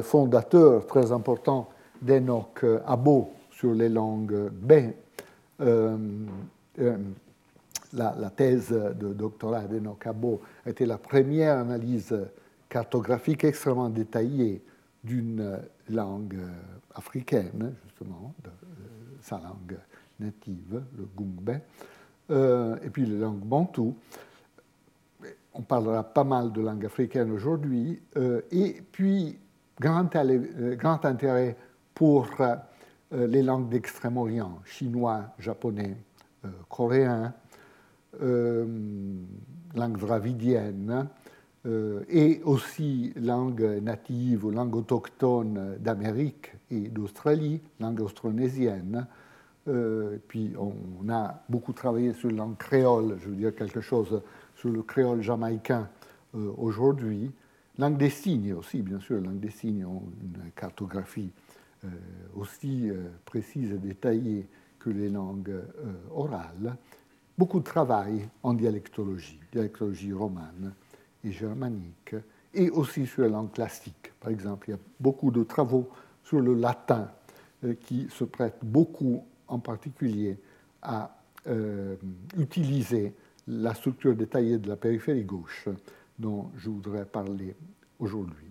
[0.01, 1.69] fondateur très important
[2.01, 4.73] d'Enoch Abo sur les langues B
[7.93, 12.15] la, thèse de doctorat d'Eno Cabo a été la première analyse
[12.69, 14.63] cartographique extrêmement détaillée
[15.03, 15.59] d'une
[15.89, 16.39] langue
[16.93, 18.49] africaine, justement, de,
[19.21, 19.77] sa langue
[20.19, 21.59] native, le Gungbe,
[22.83, 23.95] et puis les langues bantoues
[25.55, 29.39] on parlera pas mal de langue africaine aujourd'hui, euh, et puis
[29.79, 31.55] grand, euh, intérêt
[31.93, 32.55] pour euh,
[33.11, 35.95] les langues d'Extrême-Orient, chinois, japonais,
[36.69, 37.33] coréen,
[38.21, 41.07] langue dravidienne,
[42.09, 49.07] et aussi langue native ou langue autochtone d'Amérique et d'Australie, langue austronésienne.
[50.27, 54.21] puis on a beaucoup travaillé sur la langue créole, je veux dire quelque chose
[54.55, 55.89] sur le créole jamaïcain
[56.35, 57.31] euh, aujourd'hui.
[57.77, 61.31] Langue des signes aussi, bien sûr, langue des signes ont une cartographie
[61.83, 61.87] euh,
[62.35, 64.47] aussi euh, précise et détaillée
[64.79, 65.55] que les langues
[66.13, 66.77] orales.
[67.37, 70.73] Beaucoup de travail en dialectologie, dialectologie romane
[71.23, 72.15] et germanique,
[72.53, 74.13] et aussi sur la langue classique.
[74.21, 75.89] Par exemple, il y a beaucoup de travaux
[76.23, 77.11] sur le latin
[77.81, 80.37] qui se prêtent beaucoup, en particulier,
[80.81, 81.17] à
[82.37, 83.13] utiliser
[83.47, 85.67] la structure détaillée de la périphérie gauche
[86.17, 87.55] dont je voudrais parler
[87.99, 88.49] aujourd'hui.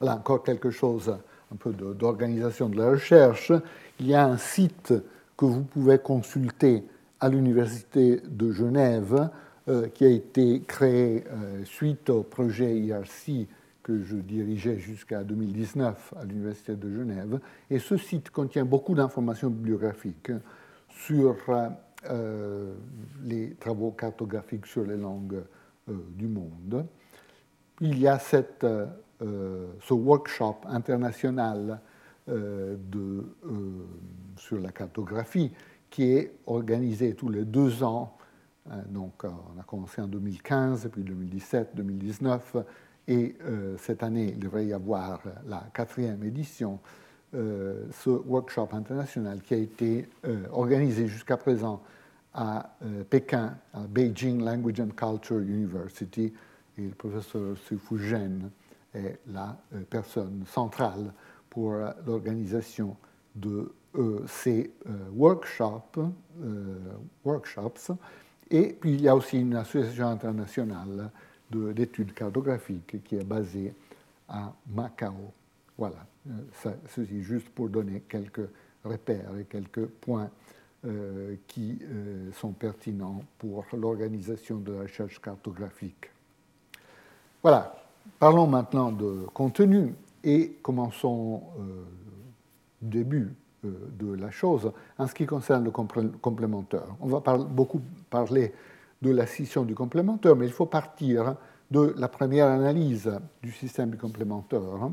[0.00, 1.16] Voilà encore quelque chose,
[1.52, 3.52] un peu d'organisation de la recherche.
[4.00, 4.92] Il y a un site
[5.36, 6.84] que vous pouvez consulter
[7.22, 9.30] à l'Université de Genève
[9.68, 13.46] euh, qui a été créé euh, suite au projet IRC
[13.80, 17.38] que je dirigeais jusqu'à 2019 à l'Université de Genève.
[17.70, 20.32] Et ce site contient beaucoup d'informations bibliographiques
[20.88, 21.36] sur
[22.10, 22.74] euh,
[23.22, 25.44] les travaux cartographiques sur les langues
[25.86, 26.86] du monde.
[27.80, 31.80] Il y a ce workshop international
[34.36, 35.50] sur la cartographie
[35.92, 38.16] qui est organisé tous les deux ans.
[38.88, 42.56] Donc, on a commencé en 2015, puis 2017, 2019,
[43.08, 43.36] et
[43.78, 46.78] cette année, il devrait y avoir la quatrième édition.
[47.32, 50.08] ce workshop international qui a été
[50.52, 51.82] organisé jusqu'à présent
[52.34, 56.32] à euh, Pékin, à Beijing Language and Culture University,
[56.78, 58.50] et le professeur Sifu Zhen
[58.94, 61.12] est la euh, personne centrale
[61.50, 62.96] pour euh, l'organisation
[63.34, 63.72] de
[64.26, 64.70] ces
[65.14, 65.98] workshops,
[67.24, 67.92] workshops.
[68.50, 71.10] Et puis il y a aussi une association internationale
[71.50, 73.74] d'études cartographiques qui est basée
[74.28, 75.32] à Macao.
[75.76, 76.06] Voilà,
[76.86, 78.48] ceci juste pour donner quelques
[78.84, 80.30] repères et quelques points
[80.84, 86.10] euh, qui euh, sont pertinents pour l'organisation de la recherche cartographique.
[87.40, 87.76] Voilà,
[88.18, 91.84] parlons maintenant de contenu et commençons euh,
[92.80, 93.32] début
[93.64, 96.86] de la chose en ce qui concerne le complémentaire.
[97.00, 98.52] On va beaucoup parler
[99.00, 101.36] de la scission du complémentaire, mais il faut partir
[101.70, 103.10] de la première analyse
[103.42, 104.90] du système du complémentaire.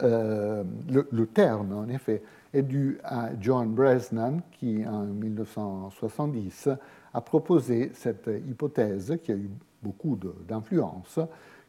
[0.00, 2.22] le, terme, en effet,
[2.52, 6.68] est dû à John Bresnan, qui en 1970
[7.12, 9.50] a proposé cette hypothèse, qui a eu
[9.82, 11.18] beaucoup d'influence,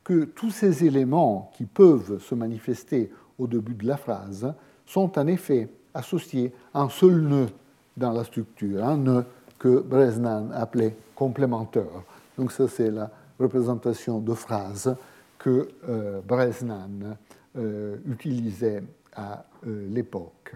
[0.04, 4.54] que tous ces éléments qui peuvent se manifester au début de la phrase
[4.86, 7.50] sont en effet associés à un seul nœud
[7.96, 9.26] dans la structure, un nœud
[9.58, 12.04] que Bresnan appelait complémentaire.
[12.38, 14.96] Donc ça, c'est la représentation de phrase
[15.38, 17.18] que euh, Bresnan
[17.58, 18.84] euh, utilisait
[19.16, 20.56] à euh, l'époque.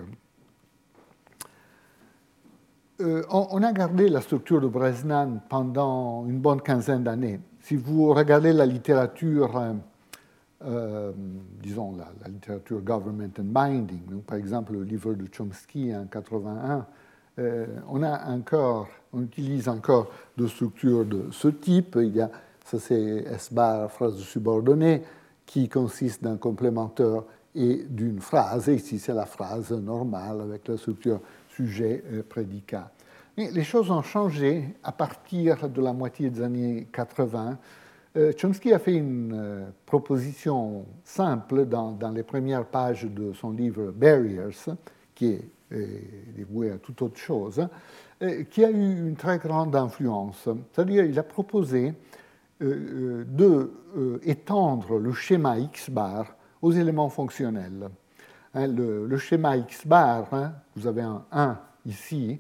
[3.32, 7.40] On a gardé la structure de Bresnan pendant une bonne quinzaine d'années.
[7.62, 9.60] Si vous regardez la littérature,
[10.66, 11.12] euh,
[11.62, 16.86] disons la, littérature Government and Binding, par exemple le livre de Chomsky en 81,
[17.88, 21.98] on, a encore, on utilise encore de structures de ce type.
[22.00, 22.30] Il y a,
[22.66, 25.02] ça c'est S-bar, phrase subordonnée,
[25.46, 27.24] qui consiste d'un complémentaire
[27.56, 28.70] et d'une phrase.
[28.70, 32.92] Et ici, c'est la phrase normale avec la structure sujet-prédicat.
[33.38, 37.58] Mais les choses ont changé à partir de la moitié des années 80.
[38.18, 43.92] Euh, Chomsky a fait une euh, proposition simple dans, les premières pages de son livre
[43.92, 44.50] Barriers,
[45.16, 45.46] qui est
[46.36, 47.66] dévoué à toute autre chose,
[48.22, 50.50] euh, qui a eu une très grande influence.
[50.74, 51.94] C'est-à-dire, il a proposé
[52.60, 53.72] de
[54.24, 57.90] étendre le schéma X bar aux éléments fonctionnels.
[58.54, 61.58] Hein, le, schéma X bar, hein, vous avez un 1
[61.88, 62.40] ici,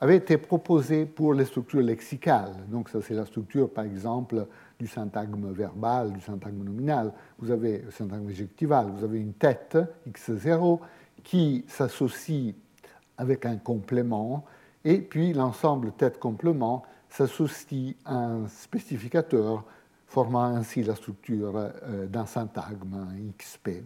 [0.00, 2.54] avait été proposé pour les structures lexicales.
[2.68, 4.46] Donc ça c'est la structure par exemple
[4.78, 7.12] du syntagme verbal, du syntagme nominal.
[7.38, 10.80] Vous avez le syntagme adjectival, vous avez une tête x0
[11.22, 12.54] qui s'associe
[13.18, 14.44] avec un complément
[14.84, 19.64] Et puis l'ensemble tête-complément s'associe à un spécificateur
[20.06, 23.82] formant ainsi la structure euh, d'un syntagme, un XP.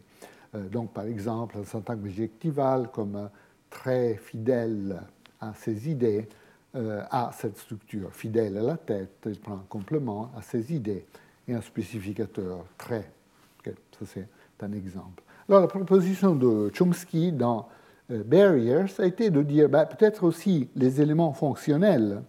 [0.55, 3.31] Euh, donc par exemple, un syntagme adjectival comme
[3.71, 5.01] très fidèle
[5.41, 6.40] à ses idées euh,
[6.75, 8.13] a cette structure.
[8.13, 11.05] Fidèle à la tête, il prend un complément à ses idées
[11.49, 13.11] et un spécificateur très.
[13.65, 14.29] ça c'est
[14.63, 15.23] un exemple.
[15.49, 17.69] Alors la proposition de Chomsky dans
[18.09, 22.23] Barriers a été de dire ben, peut-être aussi les éléments fonctionnels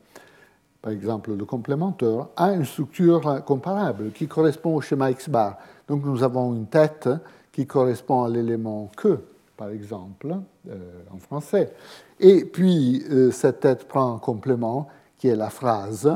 [0.82, 5.58] par exemple le complémentaire, a une structure comparable qui correspond au schéma X-bar.
[5.88, 7.10] Donc nous avons une tête
[7.52, 9.20] qui correspond à l'élément que,
[9.62, 10.36] par exemple,
[10.70, 11.72] euh, en français.
[12.20, 14.88] Et puis euh, cette tête prend un complément
[15.20, 16.12] qui est la phrase,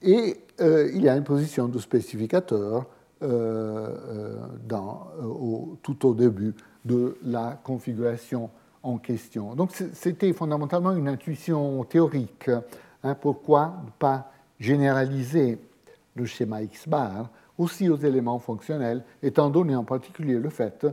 [0.00, 2.86] et euh, il y a une position de spécificateur
[5.82, 8.48] tout au début de la configuration
[8.82, 9.54] en question.
[9.54, 12.48] Donc c'était fondamentalement une intuition théorique
[13.04, 15.58] Hein, pourquoi ne pas généraliser
[16.16, 20.86] le schéma X-bar aussi aux éléments fonctionnels, étant donné en particulier le fait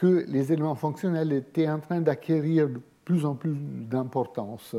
[0.00, 4.74] que les éléments fonctionnels étaient en train d'acquérir de plus en plus d'importance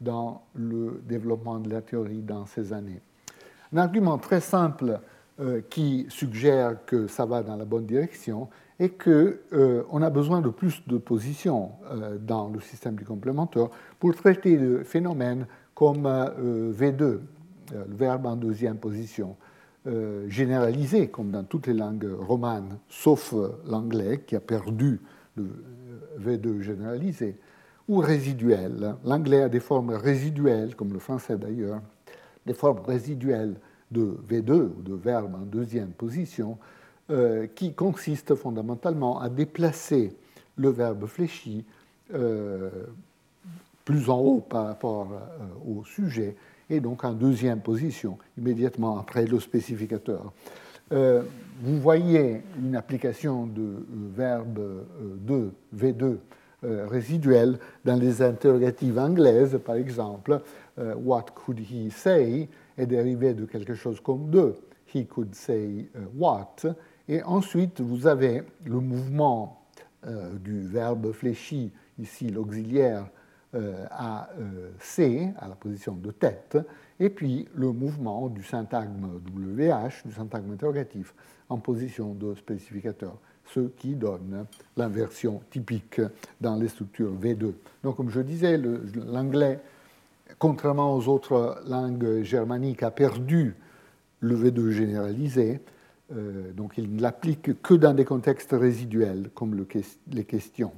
[0.00, 3.02] dans le développement de la théorie dans ces années.
[3.74, 4.98] Un argument très simple
[5.40, 8.48] euh, qui suggère que ça va dans la bonne direction
[8.78, 13.68] est qu'on euh, a besoin de plus de positions euh, dans le système du complémentaire
[13.98, 17.18] pour traiter le phénomène comme euh, V2, euh,
[17.70, 19.36] le verbe en deuxième position,
[19.86, 23.34] euh, généralisé, comme dans toutes les langues romanes, sauf
[23.66, 25.00] l'anglais qui a perdu
[25.36, 25.48] le
[26.20, 27.36] V2 généralisé,
[27.88, 28.96] ou résiduel.
[29.04, 31.80] L'anglais a des formes résiduelles, comme le français d'ailleurs,
[32.46, 33.56] des formes résiduelles
[33.90, 36.58] de V2 ou de verbe en deuxième position,
[37.56, 40.16] qui consistent fondamentalement à déplacer
[40.56, 41.66] le verbe fléchi
[43.84, 46.36] plus en haut par rapport euh, au sujet,
[46.70, 50.32] et donc en deuxième position, immédiatement après le spécificateur.
[50.92, 51.22] Euh,
[51.60, 53.84] vous voyez une application de euh,
[54.14, 54.60] verbe
[55.20, 56.16] 2, V2
[56.64, 60.40] résiduel dans les interrogatives anglaises, par exemple.
[60.78, 62.48] what could he say
[62.78, 64.54] est dérivé de quelque chose comme 2.
[64.94, 66.54] He could say what.
[67.08, 69.64] Et ensuite, vous avez le mouvement
[70.40, 73.21] du verbe fléchi, ici l'auxiliaire euh,
[73.90, 76.56] à euh, C, à la position de tête,
[76.98, 81.14] et puis le mouvement du syntagme WH, du syntagme interrogatif,
[81.48, 84.46] en position de spécificateur, ce qui donne
[84.76, 86.00] l'inversion typique
[86.40, 87.52] dans les structures V2.
[87.82, 88.58] Donc, comme je disais,
[88.94, 89.60] l'anglais,
[90.38, 93.54] contrairement aux autres langues germaniques, a perdu
[94.20, 95.60] le V2 généralisé,
[96.14, 99.66] euh, donc il ne l'applique que dans des contextes résiduels, comme le,
[100.10, 100.72] les questions.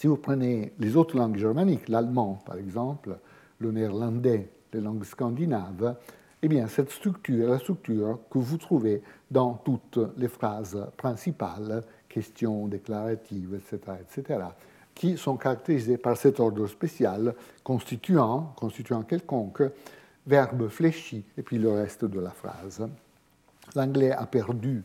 [0.00, 3.18] Si vous prenez les autres langues germaniques, l'allemand par exemple,
[3.58, 5.94] le néerlandais, les langues scandinaves,
[6.40, 11.82] eh bien cette structure est la structure que vous trouvez dans toutes les phrases principales,
[12.08, 14.40] questions déclaratives, etc., etc.,
[14.94, 19.64] qui sont caractérisées par cet ordre spécial constituant, constituant quelconque,
[20.26, 22.88] verbe fléchi et puis le reste de la phrase.
[23.76, 24.82] L'anglais a perdu,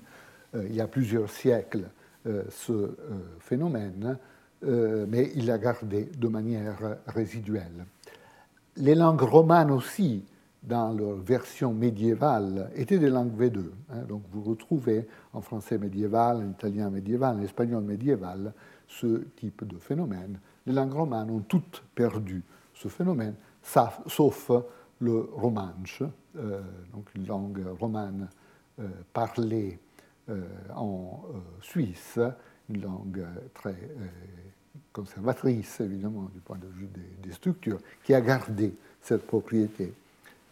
[0.56, 1.86] euh, il y a plusieurs siècles,
[2.28, 2.98] euh, ce euh,
[3.40, 4.18] phénomène
[4.64, 7.86] euh, mais il l'a gardé de manière résiduelle.
[8.78, 10.24] Les langues romanes aussi,
[10.64, 13.64] dans leur version médiévale, étaient des langues V2.
[13.92, 14.04] Hein.
[14.08, 18.54] donc vous retrouvez en français médiéval, en italien médiéval, en espagnol médiéval
[18.88, 20.40] ce type de phénomène.
[20.66, 22.44] Les langues romanes ont toutes perdu
[22.74, 23.36] ce phénomène,
[24.08, 24.52] sauf
[25.00, 26.02] le romanche,
[26.38, 26.62] euh,
[26.94, 28.30] donc une langue romane
[28.80, 29.80] euh, parlée
[30.76, 31.22] en
[31.62, 32.18] Suisse,
[32.70, 33.76] une langue très
[34.96, 36.88] conservatrice, évidemment, du point de vue
[37.22, 39.94] des, structures, qui a gardé cette propriété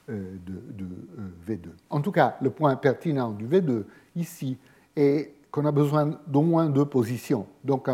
[0.10, 1.70] euh, de, euh, V2.
[1.90, 3.86] En tout cas, le point pertinent du V2
[4.18, 4.58] ici
[4.96, 7.48] est qu'on a besoin d'au moins deux positions.
[7.64, 7.88] Donc,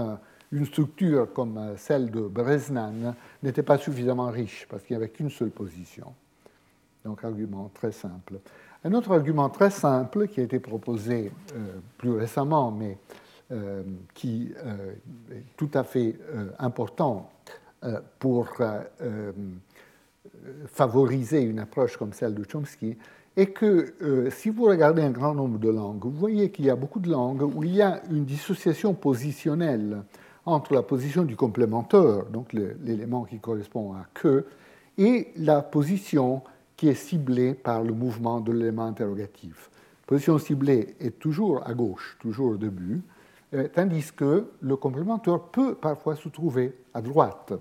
[0.51, 3.13] une structure comme euh, celle de Bresnan
[3.43, 6.13] n'était pas suffisamment riche parce qu'il n'y avait qu'une seule position.
[7.05, 8.39] Donc, argument très simple.
[8.83, 11.31] Un autre argument très simple qui a été proposé
[11.97, 12.97] plus récemment, mais
[13.51, 13.81] euh,
[14.13, 14.93] qui euh,
[15.31, 17.31] est tout à fait euh, important
[18.19, 18.47] pour
[20.67, 22.97] favoriser une approche comme celle de Chomsky,
[23.37, 26.75] est que si vous regardez un grand nombre de langues, vous voyez qu'il y a
[26.75, 30.03] beaucoup de langues où il y a une dissociation positionnelle
[30.45, 34.45] entre la position du complémentaire, donc l'élément qui correspond à que,
[34.97, 36.43] et la position
[36.75, 39.71] qui est ciblée par le mouvement de l'élément interrogatif.
[40.01, 43.01] La position ciblée est toujours à gauche, toujours au début,
[43.73, 47.53] tandis que le complémentaire peut parfois se trouver à droite,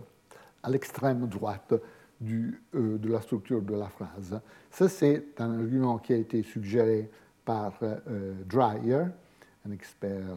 [0.62, 1.74] à l'extrême droite
[2.20, 4.40] du, de la structure de la phrase.
[4.70, 7.10] Ça, c'est un argument qui a été suggéré
[7.44, 7.72] par
[8.48, 9.04] Dreyer,
[9.66, 10.36] un expert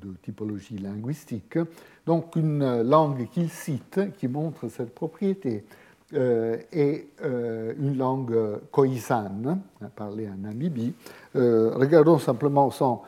[0.00, 1.58] de typologie linguistique.
[2.06, 5.64] Donc une langue qu'il cite, qui montre cette propriété,
[6.12, 8.36] euh, est euh, une langue
[8.70, 9.58] khoisan, hein,
[9.96, 10.94] parlée en Namibie.
[11.34, 13.02] Euh, regardons simplement, sans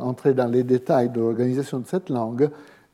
[0.00, 2.50] entrer dans les détails de l'organisation de cette langue,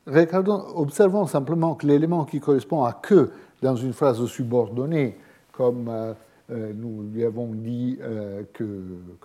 [0.07, 3.29] observons simplement que l'élément qui correspond à que
[3.61, 5.17] dans une phrase subordonnée,
[5.51, 5.91] comme
[6.49, 7.99] nous lui avons dit
[8.53, 8.63] que,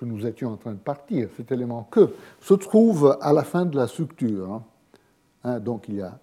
[0.02, 3.76] nous étions en train de partir, cet élément que se trouve à la fin de
[3.76, 4.52] la structure.
[4.52, 4.62] Hein.
[5.44, 6.18] Hein, donc il y a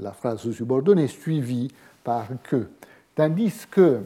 [0.00, 1.70] la phrase subordonnée suivie
[2.02, 2.68] par que.
[3.14, 4.00] Tandis que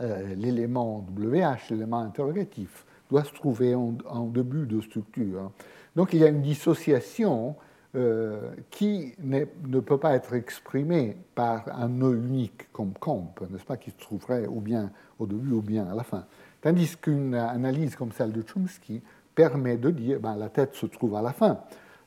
[0.00, 5.50] euh, l'élément WH, l'élément interrogatif, doit se trouver en, début de structure.
[5.98, 7.56] Donc il y a une dissociation
[7.96, 13.76] euh, qui ne peut pas être exprimée par un nœud unique comme comp, n'est-ce pas,
[13.76, 16.24] qui se trouverait ou bien au début ou bien à la fin.
[16.60, 19.02] Tandis qu'une analyse comme celle de Chomsky
[19.34, 21.58] permet de dire ben, la tête se trouve à la fin.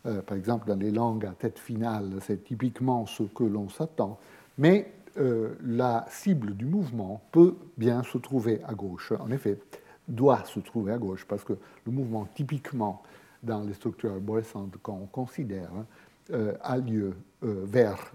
[0.06, 4.20] Euh, par exemple, dans les langues à tête finale, c'est typiquement ce que l'on s'attend.
[4.58, 9.12] Mais euh, la cible du mouvement peut bien se trouver à gauche.
[9.20, 9.60] En effet,
[10.08, 13.04] doit se trouver à gauche, parce que le mouvement, typiquement,
[13.44, 15.72] dans les structures arborescentes qu'on considère,
[16.32, 17.14] euh, a lieu
[17.44, 18.12] euh, vers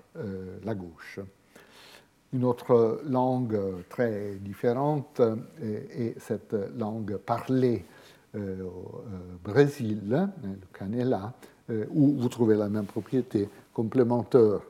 [0.65, 1.21] la gauche.
[2.33, 3.59] Une autre langue
[3.89, 5.21] très différente
[5.63, 7.85] est, cette langue parlée
[8.35, 9.03] au
[9.45, 11.33] Brésil, le canela,
[11.91, 14.61] où vous trouvez la même propriété complémentaire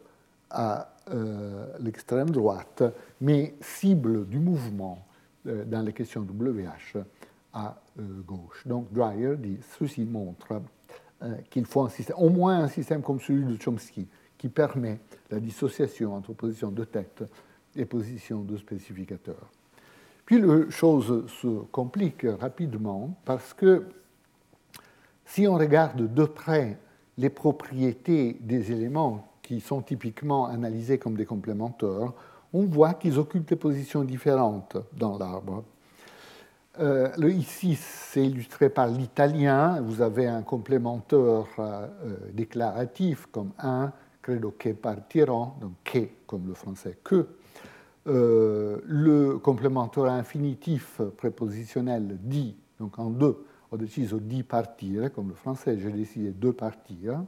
[0.51, 2.83] à euh, l'extrême droite,
[3.21, 5.07] mais cible du mouvement
[5.47, 6.99] euh, dans les questions WH
[7.53, 8.67] à euh, gauche.
[8.67, 10.61] Donc Dreyer dit ceci montre
[11.51, 16.33] qu'il faut au moins un système comme celui de Chomsky, qui permet la dissociation entre
[16.35, 17.25] position de tête
[17.75, 19.51] et position de spécificateur.
[20.25, 23.85] Puis les choses se compliquent rapidement parce que
[25.25, 26.79] si on regarde de près
[27.17, 32.13] les propriétés des éléments qui sont typiquement analysés comme des complémentaires,
[32.53, 35.65] on voit qu'ils occupent des positions différentes dans l'arbre.
[36.79, 39.81] Euh, ici, c'est illustré par l'italien.
[39.81, 41.87] Vous avez un complémentaire euh,
[42.33, 47.27] déclaratif comme un, credo che partirò, donc che comme le français que.
[48.09, 55.35] Euh, le complémentaire infinitif prépositionnel dit, donc en deux, ho deciso di partire, comme le
[55.35, 57.25] français, j'ai décidé de partir.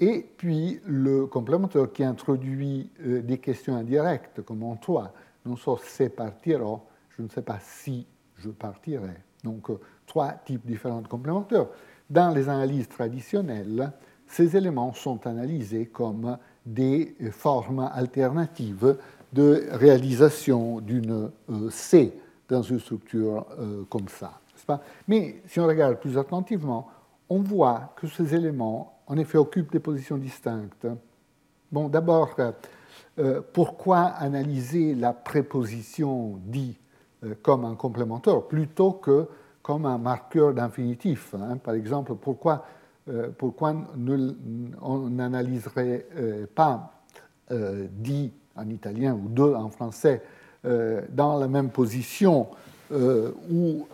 [0.00, 5.12] Et puis le complémentaire qui introduit euh, des questions indirectes, comme en toi,
[5.46, 6.86] non so se partirò,
[7.16, 8.06] je ne sais pas si
[8.38, 9.16] je partirai.
[9.44, 11.66] Donc euh, trois types différents de complémentaires.
[12.08, 13.92] Dans les analyses traditionnelles,
[14.26, 18.96] ces éléments sont analysés comme des formes alternatives
[19.32, 22.12] de réalisation d'une euh, C
[22.48, 23.44] dans une structure
[23.90, 24.40] comme ça.
[25.06, 26.88] Mais si on regarde plus attentivement,
[27.28, 30.86] on voit que ces éléments en effet, occupent des positions distinctes.
[31.72, 32.36] Bon, d'abord,
[33.18, 36.87] euh, pourquoi analyser la préposition dit euh,
[37.42, 39.26] comme un complémentaire plutôt que
[39.62, 41.56] comme un marqueur d'infinitif hein?
[41.56, 42.64] Par exemple, pourquoi,
[43.08, 43.74] euh, pourquoi
[44.82, 46.06] on n'analyserait
[46.54, 46.92] pas
[47.90, 50.22] dit en italien ou de en français
[50.62, 52.48] dans la même position
[52.90, 53.86] où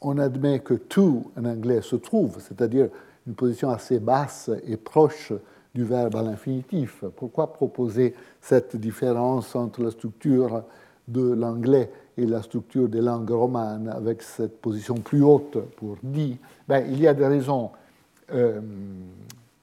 [0.00, 2.88] on admet que tout en anglais se trouve, c'est-à-dire
[3.26, 5.32] une position assez basse et proche
[5.74, 7.04] du verbe à l'infinitif.
[7.16, 10.64] Pourquoi proposer cette différence entre la structure
[11.06, 16.36] de l'anglais et la structure des langues romanes avec cette position plus haute pour dit
[16.66, 17.70] ben, Il y a des raisons
[18.32, 18.60] euh,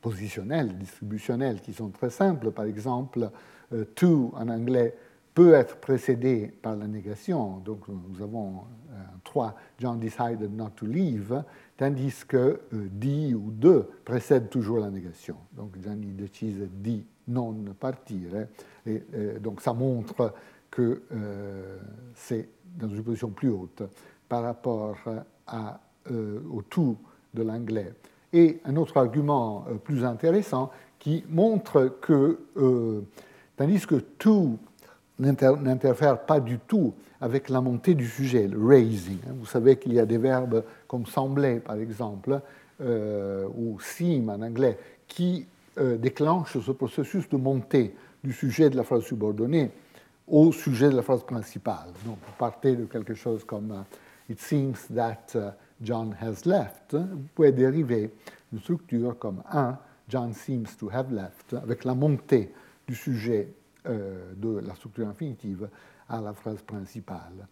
[0.01, 2.51] positionnelles, distributionnelles qui sont très simples.
[2.51, 3.29] Par exemple,
[3.73, 4.95] euh, to en anglais
[5.33, 7.57] peut être précédé par la négation.
[7.57, 8.95] Donc nous avons euh,
[9.25, 11.43] trois John decided not to leave
[11.75, 15.35] tandis que euh, di ou de précède toujours la négation.
[15.51, 18.47] Donc Gianni décide di non partire,
[18.85, 20.33] et euh, donc ça montre
[20.75, 21.77] que euh,
[22.13, 23.83] c'est dans une position plus haute
[24.27, 24.97] par rapport
[25.47, 25.79] à,
[26.51, 26.97] au tout
[27.33, 27.93] de l'anglais.
[28.33, 32.39] Et un autre argument plus intéressant qui montre que,
[33.55, 34.59] tandis que tout
[35.19, 39.17] n'interfère pas du tout avec la montée du sujet, le raising.
[39.27, 39.33] Hein.
[39.39, 42.39] Vous savez qu'il y a des verbes comme sembler, par exemple,
[42.81, 45.45] euh, ou seem en anglais, qui
[45.77, 49.71] euh, déclenchent ce processus de montée du sujet de la phrase subordonnée
[50.27, 51.87] au sujet de la phrase principale.
[52.05, 53.81] Donc, vous partez de quelque chose comme euh,
[54.29, 55.37] It seems that
[55.81, 56.95] John has left.
[56.95, 58.11] Vous pouvez dériver
[58.51, 59.77] une structure comme un
[60.09, 62.51] John seems to have left, avec la montée
[62.87, 63.53] du sujet
[63.85, 65.69] de la structure infinitive
[66.09, 67.47] à la phrase principale.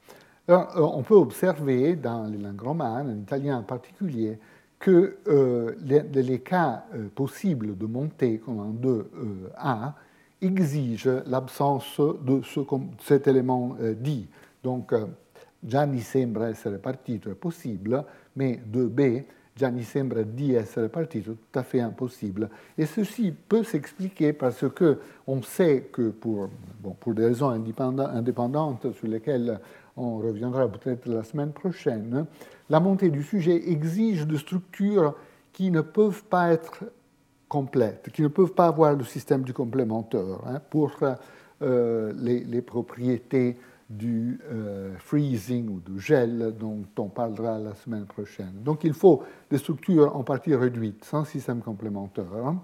[0.48, 4.40] Alors, on peut observer dans les langues romanes, en italien en particulier,
[4.78, 5.18] que
[5.86, 9.94] les, cas possibles de montée comme en 2A
[10.44, 12.60] exigent l'absence de ce,
[13.00, 14.28] cet élément dit.
[14.64, 14.94] Donc,
[15.66, 19.24] Gianni sembra essere partito è possible, mais 2B,
[19.54, 22.50] Gianni sembra di essere partito, tout à fait impossible.
[22.76, 26.50] Et ceci peut s'expliquer parce que on sait que pour,
[26.82, 29.60] bon, pour des raisons indépendantes sur lesquelles
[29.96, 32.26] on reviendra peut-être la semaine prochaine,
[32.70, 35.16] la montée du sujet exige de structures
[35.54, 36.84] qui ne peuvent pas être
[37.54, 40.92] complètes, qui ne peuvent pas avoir le système du complémentaire hein, pour
[41.62, 48.06] euh, les, les, propriétés du euh, freezing ou du gel dont on parlera la semaine
[48.06, 48.54] prochaine.
[48.64, 52.56] Donc il faut des structures en partie réduites, sans système complémentaire.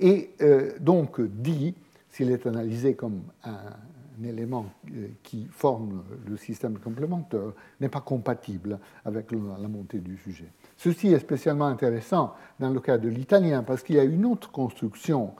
[0.00, 1.76] Et euh, donc dit,
[2.08, 3.76] s'il est analysé comme un,
[4.24, 10.48] élément euh, qui forme le système complémentaire, n'est pas compatible avec la montée du sujet.
[10.82, 14.50] Ceci est spécialement intéressant dans le cas de l'italien parce qu'il y a une autre
[14.50, 15.34] construction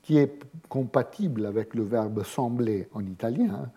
[0.00, 3.68] qui est compatible avec le verbe sembler en italien,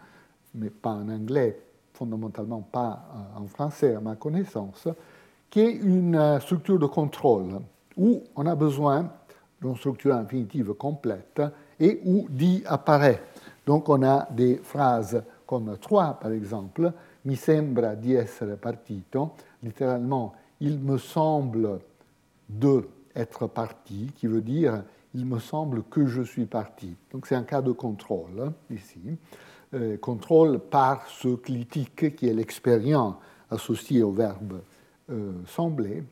[0.54, 1.60] mais pas en anglais,
[1.94, 4.88] fondamentalement pas en français à ma connaissance,
[5.50, 7.60] qui est une euh, structure de contrôle
[7.98, 9.10] où on a besoin
[9.60, 11.42] d'une structure infinitive complète
[11.80, 13.24] et où dit apparaît.
[13.66, 16.94] Donc on a des phrases comme 3 par exemple,
[17.24, 19.34] mi sembra di essere partito,
[19.64, 21.80] littéralement il me semble
[22.50, 24.84] de être parti, qui veut dire
[25.16, 26.96] il me semble que je suis parti.
[27.12, 29.00] Donc c'est un cas de contrôle ici.
[29.74, 33.16] Euh, contrôle par ce clitique qui est l'expérience
[33.50, 34.62] associée au verbe
[35.10, 36.04] euh, sembler.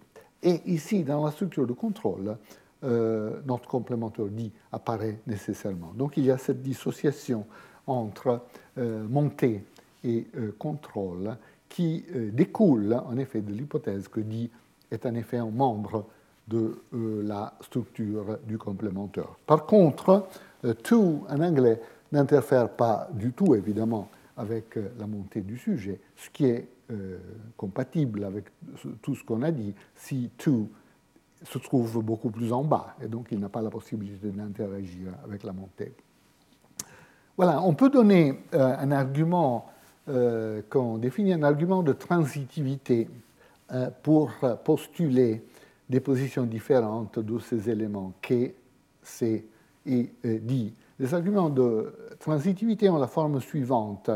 [0.43, 2.37] Et ici, dans la structure de contrôle,
[2.83, 5.91] euh, notre complémentaire dit apparaît nécessairement.
[5.95, 7.45] Donc il y a cette dissociation
[7.87, 8.41] entre
[9.09, 9.63] montée
[10.03, 10.27] et
[10.59, 11.35] contrôle
[11.69, 14.49] qui découle en effet de l'hypothèse que dit
[14.89, 16.05] est en effet un membre
[16.47, 19.35] de la structure du complémentaire.
[19.45, 20.27] Par contre,
[20.83, 21.79] to en anglais
[22.11, 27.17] n'interfère pas du tout, évidemment, avec euh, la montée du sujet, ce qui est euh,
[27.57, 28.45] compatible avec
[29.01, 30.69] tout ce qu'on a dit si to
[31.43, 35.43] se trouve beaucoup plus en bas, et donc il n'a pas la possibilité d'interagir avec
[35.43, 35.93] la montée.
[37.35, 39.67] Voilà, on peut donner euh, un argument,
[40.69, 43.09] qu'on définit un argument de transitivité
[44.03, 44.31] pour
[44.63, 45.43] postuler
[45.89, 48.53] des positions différentes de ces éléments K,
[49.03, 49.45] C
[49.85, 54.09] et D les arguments de transitivité ont la forme suivante.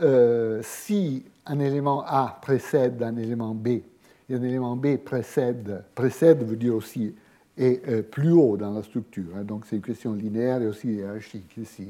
[0.00, 6.44] Euh, si un élément A précède un élément B, et un élément B précède, précède
[6.44, 7.14] veut dire aussi
[7.56, 10.88] est euh, plus haut dans la structure, hein, donc c'est une question linéaire et aussi
[10.88, 11.88] hiérarchique ici.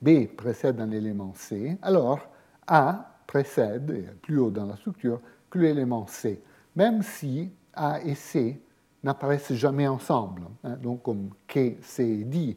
[0.00, 2.20] B précède un élément C, alors
[2.66, 6.42] A précède, plus haut dans la structure, que l'élément C,
[6.76, 8.60] même si A et C
[9.02, 10.42] n'apparaissent jamais ensemble.
[10.64, 12.56] Hein, donc comme K, C et D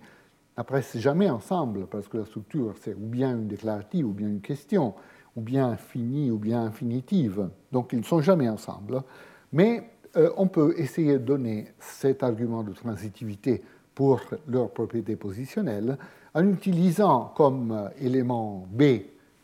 [0.58, 4.41] n'apparaissent jamais ensemble, parce que la structure, c'est ou bien une déclarative, ou bien une
[4.41, 4.93] question,
[5.36, 7.49] ou bien infinie, ou bien infinitive.
[7.72, 9.01] Donc, ils ne sont jamais ensemble.
[9.51, 13.64] Mais euh, on peut essayer de donner cet argument de transitivité
[13.95, 15.97] pour leur propriété positionnelle
[16.34, 18.84] en utilisant comme euh, élément B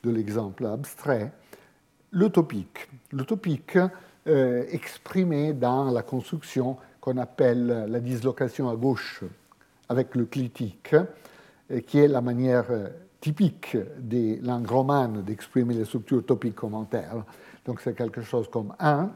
[0.04, 1.32] de l'exemple abstrait
[2.12, 2.89] le topique.
[3.12, 3.78] Le topique
[4.28, 9.24] euh, exprimé dans la construction qu'on appelle la dislocation à gauche
[9.88, 10.93] avec le clitique,
[11.72, 12.89] euh, qui est la manière euh,
[13.22, 17.24] typique des langues romanes d'exprimer les structures topiques commentaires.
[17.66, 19.12] Donc c'est quelque chose comme un,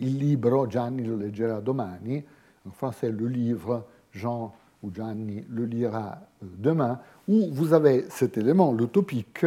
[0.00, 2.22] il libro Gianni lo leggerà domani,
[2.66, 8.72] en français le livre, Jean ou Gianni le lira demain, où vous avez cet élément,
[8.72, 9.46] le topique,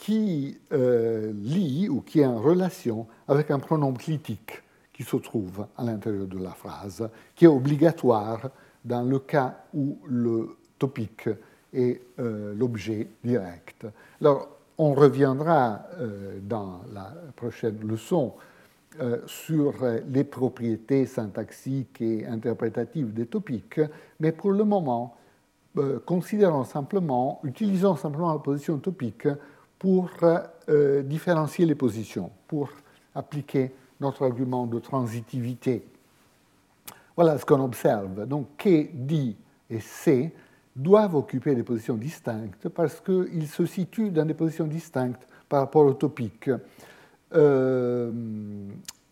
[0.00, 4.62] qui lit ou qui est en relation avec un pronom clitique
[4.98, 8.50] qui se trouve à l'intérieur de la phrase, qui est obligatoire
[8.84, 11.28] dans le cas où le topic
[11.72, 13.86] est euh, l'objet direct.
[14.20, 18.34] Alors, on reviendra euh, dans la prochaine leçon
[19.00, 19.74] euh, sur
[20.08, 23.80] les propriétés syntaxiques et interprétatives des topiques,
[24.18, 25.14] mais pour le moment,
[26.04, 29.28] considérons simplement, utilisons simplement la position topique
[29.78, 30.10] pour
[31.04, 32.70] différencier les positions, pour
[33.14, 35.84] appliquer notre argument de transitivité
[37.18, 38.28] voilà ce qu'on observe.
[38.28, 39.34] Donc, K, D
[39.68, 40.32] et C
[40.76, 45.84] doivent occuper des positions distinctes parce qu'ils se situent dans des positions distinctes par rapport
[45.84, 46.48] au topic.
[47.34, 48.12] Euh,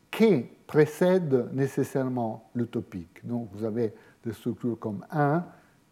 [0.09, 0.25] K
[0.69, 3.27] précède nécessairement le topic.
[3.27, 3.93] Donc, vous avez
[4.25, 5.45] des structures comme 1,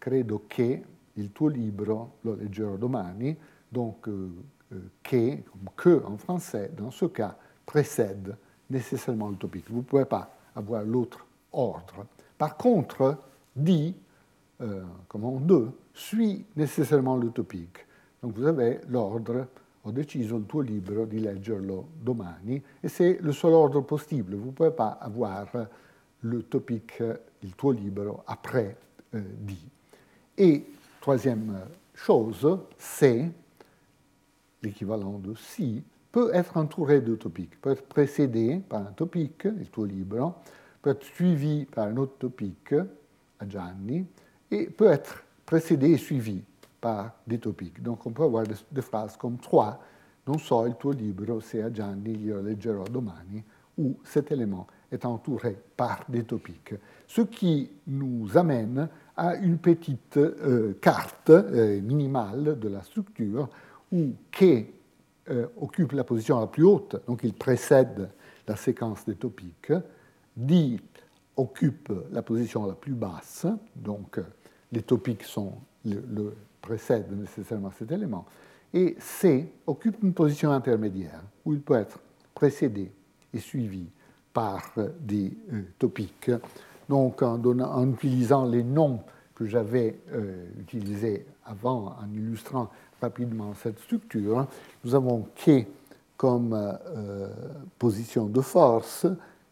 [0.04, 0.84] credo che
[1.14, 3.34] il tuo libro lo leggerò domani.
[3.70, 4.02] donc
[5.02, 8.36] que, comme que en français, dans ce cas, précède
[8.68, 9.70] nécessairement le topique.
[9.70, 12.06] Vous ne pouvez pas avoir l'autre ordre.
[12.36, 13.16] Par contre,
[13.56, 13.96] dit,
[15.08, 17.86] comme en deux, suit nécessairement le topique.
[18.22, 19.46] Donc vous avez l'ordre
[19.86, 24.34] ho deciso il tuo libro di leggerlo domani et c'est le seul ordre possible.
[24.34, 25.46] Vous ne pouvez pas avoir
[26.20, 27.02] le topic,
[27.42, 28.76] il tuo libro, après
[29.14, 29.68] euh, dit.
[30.36, 30.64] Et
[31.00, 31.60] troisième
[31.94, 33.30] chose, c'est
[34.62, 39.70] l'équivalent de si, peut être entouré de topics, peut être précédé par un topic, il
[39.70, 40.34] tuo libro,
[40.80, 44.06] peut être suivi par un autre topic, à Gianni,
[44.50, 46.42] et peut être précédé et suivi
[46.80, 47.82] par des topics.
[47.82, 49.80] Donc on peut avoir des, phrases comme trois,
[50.26, 53.42] non so il tuo libro se a Gianni glielo leggerò domani,
[53.78, 56.74] où cet élément est entouré par des topics.
[57.06, 63.48] Ce qui nous amène à une petite euh, carte euh, minimale de la structure
[63.92, 64.66] où K
[65.30, 68.10] euh, occupe la position la plus haute, donc il précède
[68.46, 69.72] la séquence des topics,
[70.36, 70.80] Dit
[71.36, 73.46] occupe la position la plus basse,
[73.76, 74.20] donc
[74.72, 75.54] les topics sont
[75.84, 78.26] le, précèdent nécessairement cet élément,
[78.72, 82.00] et C occupe une position intermédiaire où il peut être
[82.34, 82.90] précédé
[83.32, 83.86] et suivi
[84.32, 86.30] par des euh, topics.
[86.88, 89.00] Donc en, utilisant les noms
[89.34, 92.70] que j'avais euh, utilisés avant, en illustrant
[93.00, 94.46] rapidement cette structure,
[94.84, 95.66] nous avons K
[96.16, 97.28] comme euh,
[97.78, 99.06] position de force,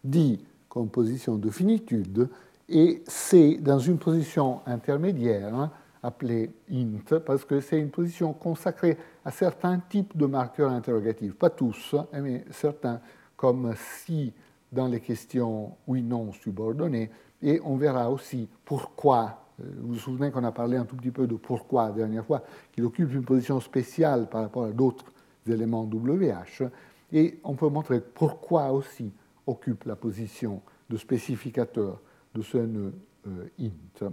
[0.05, 2.29] D comme position de finitude,
[2.69, 5.71] et C dans une position intermédiaire
[6.03, 11.51] appelée int, parce que c'est une position consacrée à certains types de marqueurs interrogatifs, pas
[11.51, 13.01] tous, hein, mais certains,
[13.37, 13.75] comme
[14.05, 14.33] si
[14.73, 17.11] dans les questions oui-non subordonnées,
[17.43, 19.45] et on verra aussi pourquoi.
[19.61, 22.25] Euh, vous vous souvenez qu'on a parlé un tout petit peu de pourquoi la dernière
[22.25, 22.43] fois,
[22.73, 25.05] qu'il occupe une position spéciale par rapport à d'autres
[25.47, 26.65] éléments WH,
[27.13, 29.13] et on peut montrer pourquoi aussi
[29.47, 32.01] occupe la position de spécificateur
[32.35, 32.95] de ce nœud
[33.27, 34.13] euh, int.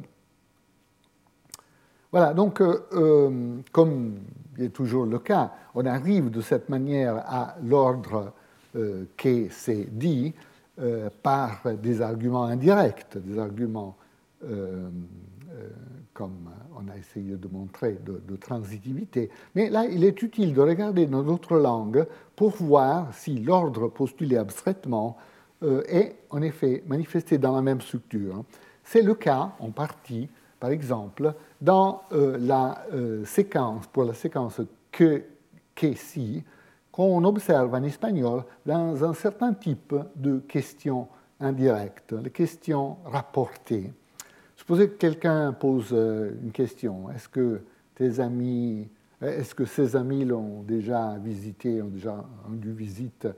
[2.11, 4.15] Voilà, donc euh, comme
[4.57, 8.33] il est toujours le cas, on arrive de cette manière à l'ordre
[8.75, 10.33] euh, qui s'est dit
[11.23, 13.97] par des arguments indirects, des arguments
[16.13, 19.29] comme on a essayé de montrer, de, transitivité.
[19.55, 22.05] Mais là, il est utile de regarder dans notre langue
[22.35, 25.17] pour voir si l'ordre postulé abstraitement
[25.61, 28.43] est en effet manifesté dans la même structure.
[28.83, 34.61] C'est le cas, en partie, par exemple, dans euh, la euh, séquence, pour la séquence
[34.91, 35.23] que,
[35.75, 36.43] que si,
[36.99, 41.07] qu'on observe en espagnol dans un certain type de questions
[41.39, 43.93] indirectes, les questions rapportées.
[44.57, 47.09] Supposez que quelqu'un pose euh, une question.
[47.11, 47.61] Est-ce que
[47.95, 48.89] tes amis,
[49.21, 53.29] est-ce que ses amis l'ont déjà visité, ont déjà rendu visite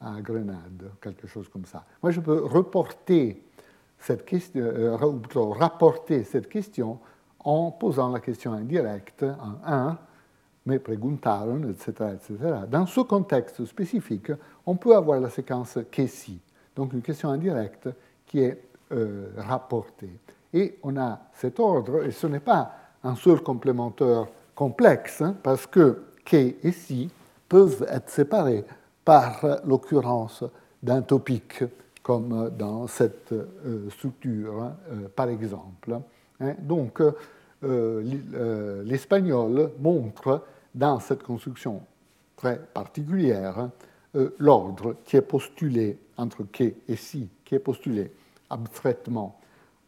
[0.00, 1.84] à Grenade, quelque chose comme ça?
[2.00, 3.42] Moi, je peux reporter
[3.98, 7.00] cette question, euh, rapporter cette question
[7.40, 9.98] en posant la question indirecte en 1,
[10.68, 12.36] me preguntaron, etc., etc.
[12.70, 14.30] Dans ce contexte spécifique,
[14.66, 16.38] on peut avoir la séquence que si,
[16.76, 17.88] donc une question indirecte
[18.26, 18.60] qui est
[18.92, 20.12] euh, rapportée.
[20.52, 22.70] Et on a cet ordre, et ce n'est pas
[23.02, 27.10] un seul complémentaire complexe, hein, parce que que et si
[27.48, 28.64] peuvent être séparés
[29.02, 30.44] par l'occurrence
[30.82, 31.64] d'un topic
[32.02, 35.98] comme dans cette euh, structure, hein, euh, par exemple.
[36.40, 36.54] Hein.
[36.60, 37.02] Donc,
[37.62, 40.42] l'espagnol montre
[40.74, 41.82] dans cette construction
[42.36, 43.70] très particulière hein,
[44.38, 48.12] l'ordre qui est postulé entre que et si, qui est postulé
[48.50, 49.38] abstraitement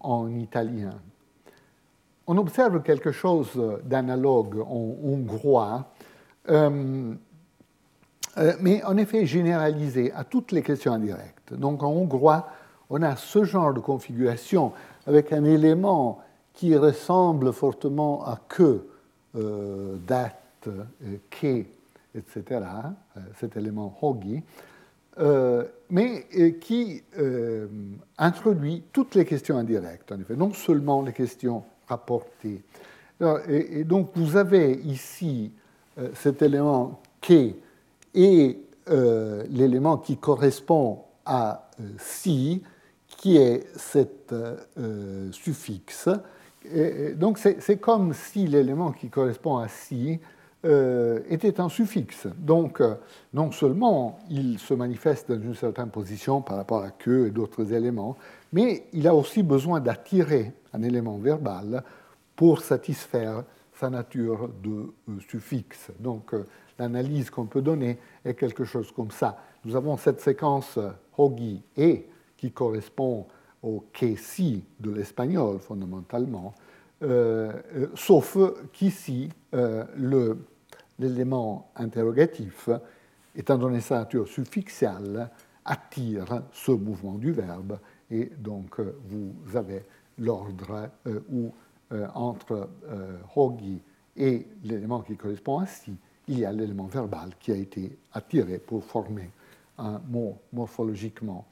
[0.01, 0.95] en italien.
[2.27, 3.51] On observe quelque chose
[3.85, 5.87] d'analogue en hongrois,
[8.61, 11.53] mais en effet généralisé à toutes les questions indirectes.
[11.55, 12.47] Donc en hongrois,
[12.91, 14.73] on a ce genre de configuration
[15.07, 16.21] avec un élément
[16.53, 18.87] qui ressemble fortement à que,
[19.37, 20.85] euh, date, euh,
[21.31, 21.65] que,
[22.15, 24.43] etc., euh, cet élément hogi,
[25.19, 26.27] euh, mais
[26.61, 27.03] qui
[28.17, 32.63] introduit toutes les questions indirectes, en effet, non seulement les questions rapportées.
[33.49, 35.53] et, donc vous avez ici
[36.15, 37.51] cet élément que
[38.15, 42.63] et l'élément qui correspond à si,
[43.09, 44.33] qui est cet
[45.33, 46.09] suffixe.
[46.73, 50.21] Et donc c'est comme si l'élément qui correspond à si
[50.65, 52.27] euh, était un suffixe.
[52.39, 52.83] Donc
[53.33, 57.73] non seulement il se manifeste dans une certaine position par rapport à que et d'autres
[57.73, 58.17] éléments,
[58.53, 61.83] mais il a aussi besoin d'attirer un élément verbal
[62.37, 64.93] pour satisfaire sa nature de
[65.29, 65.91] suffixe.
[65.99, 66.33] Donc
[66.79, 69.39] l'analyse qu'on peut donner est quelque chose comme ça.
[69.65, 70.79] Nous avons cette séquence
[71.17, 72.07] Hogi et
[72.37, 73.27] qui correspond
[73.63, 73.85] au
[74.17, 76.55] si de l'espagnol fondamentalement,
[77.95, 78.37] sauf
[78.73, 79.31] qu'ici,
[80.99, 82.69] l'élément interrogatif,
[83.35, 85.31] étant donné sa nature suffixiale,
[85.65, 87.79] attire ce mouvement du verbe
[88.11, 89.85] et donc euh, vous avez
[90.19, 91.53] l'ordre euh, où
[91.93, 92.69] euh, entre
[93.37, 93.81] hogi
[94.17, 95.93] et l'élément qui correspond à si,
[96.29, 99.31] il y a l'élément verbal qui a été attiré pour former
[99.79, 101.47] un mot morphologiquement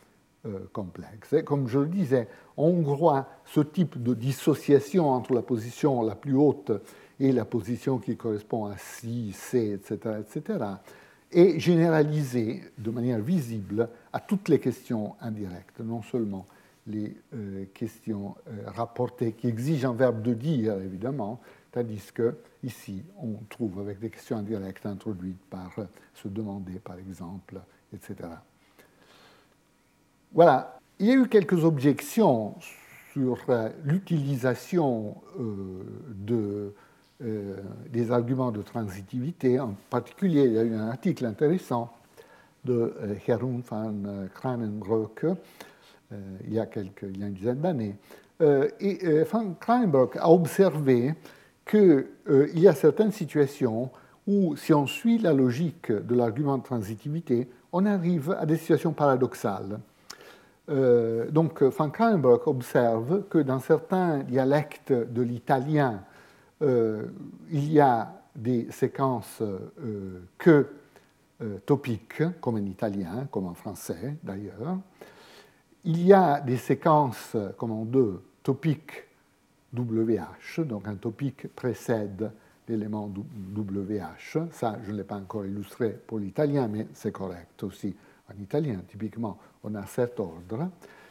[0.72, 1.32] complexe.
[1.32, 6.14] Et comme je le disais, en hongrois, ce type de dissociation entre la position la
[6.14, 6.72] plus haute
[7.20, 10.64] et la position qui correspond à si, c'est, etc., etc.,
[11.30, 16.46] est généralisé de manière visible à toutes les questions indirectes, non seulement
[16.86, 23.02] les euh, questions euh, rapportées qui exigent un verbe de dire, évidemment, tandis que ici,
[23.20, 25.84] on trouve avec des questions indirectes introduites par euh,
[26.14, 27.60] se demander, par exemple,
[27.92, 28.30] etc.
[30.32, 30.78] Voilà.
[31.00, 32.54] Il y a eu quelques objections
[33.12, 33.38] sur
[33.84, 36.74] l'utilisation de
[37.24, 37.56] euh,
[37.90, 39.58] des arguments de transitivité.
[39.58, 41.92] En particulier, il y a eu un article intéressant
[42.64, 43.92] de euh, Herun van
[44.36, 45.34] Kranenbroek euh,
[46.46, 47.96] il, y a quelques, il y a une dizaine d'années.
[48.78, 51.12] et van Kranenbroek a observé
[51.66, 52.06] qu'il
[52.54, 53.90] y a certaines situations
[54.28, 58.92] où, si on suit la logique de l'argument de transitivité, on arrive à des situations
[58.92, 59.80] paradoxales.
[60.68, 66.02] Donc, Van Kranenbroek observe que dans certains dialectes de l'italien
[66.62, 67.06] euh,
[67.50, 70.66] il y a des séquences euh, que
[71.40, 74.78] euh, topiques, comme en italien, comme en français d'ailleurs.
[75.84, 79.04] Il y a des séquences, comme en deux, topiques
[79.72, 82.32] WH, donc un topique précède
[82.68, 83.10] l'élément
[83.56, 84.38] WH.
[84.50, 87.94] Ça, je ne l'ai pas encore illustré pour l'italien, mais c'est correct aussi.
[88.30, 90.70] En italien, typiquement, on a cet ordre.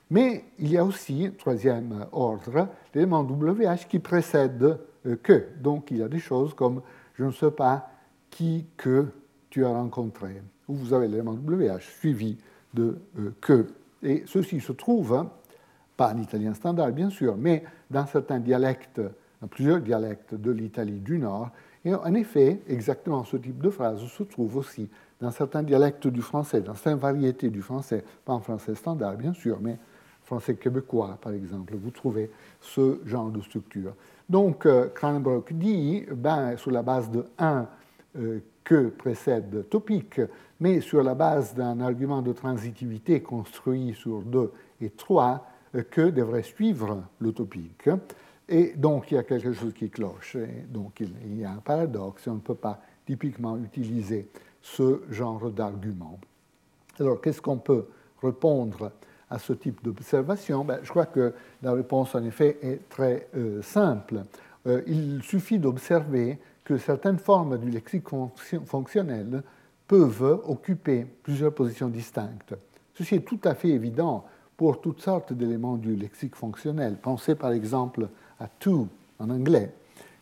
[0.10, 5.48] Mais il y a aussi, troisième ordre, l'élément WH qui précède euh, que.
[5.62, 6.82] Donc il y a des choses comme
[7.16, 7.90] je ne sais pas
[8.30, 9.08] qui que
[9.50, 12.38] tu as rencontré, où vous avez l'élément WH suivi
[12.74, 13.68] de euh, que.
[14.04, 15.32] Et ceci se trouve, hein,
[15.98, 19.02] pas en italien standard bien sûr, mais dans certains dialectes,
[19.42, 21.50] dans plusieurs dialectes de l'Italie du Nord.
[21.84, 24.90] Et en effet, exactement ce type de phrase se trouve aussi
[25.20, 29.34] dans certains dialectes du français, dans certaines variétés du français, pas en français standard bien
[29.34, 29.78] sûr, mais
[30.24, 32.30] français québécois par exemple, vous trouvez
[32.62, 33.94] ce genre de structure.
[34.30, 37.66] Donc, euh, Cranbrook dit, ben, sur la base de 1
[38.18, 40.20] euh, que précède topique,
[40.60, 44.52] mais sur la base d'un argument de transitivité construit sur 2
[44.82, 47.90] et 3, euh, que devrait suivre le topique.
[48.50, 50.38] Et donc, il y a quelque chose qui cloche.
[50.70, 52.28] Donc, il y a un paradoxe.
[52.28, 54.28] On ne peut pas typiquement utiliser
[54.74, 56.20] ce genre d'argument.
[57.00, 57.86] Alors, qu'est-ce qu'on peut
[58.22, 58.92] répondre
[59.30, 60.66] à ce type d'observation?
[60.66, 64.24] Ben, Je crois que la réponse, en effet, est très euh, simple.
[64.68, 68.08] Euh, il suffit d'observer que certaines formes du lexique
[68.66, 69.42] fonctionnel
[69.88, 72.56] peuvent occuper plusieurs positions distinctes.
[72.94, 74.26] Ceci est tout à fait évident
[74.58, 76.98] pour toutes sortes d'éléments du lexique fonctionnel.
[77.02, 78.10] Pensez par exemple
[78.40, 78.90] à to
[79.20, 79.72] en anglais,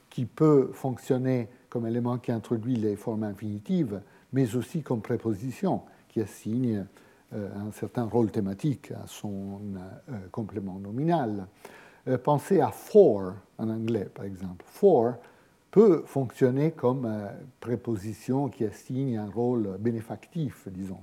[0.09, 3.99] qui peut fonctionner comme élément qui introduit les formes infinitives,
[4.35, 6.85] mais aussi comme préposition qui assigne
[7.33, 9.61] euh, un certain rôle thématique à son
[10.09, 11.47] euh, complément nominal.
[12.09, 14.65] Euh, pensez à for en anglais, par exemple.
[14.67, 15.13] For
[15.71, 17.09] peut fonctionner comme
[17.61, 20.99] préposition qui assigne un rôle bénéfactif, disons.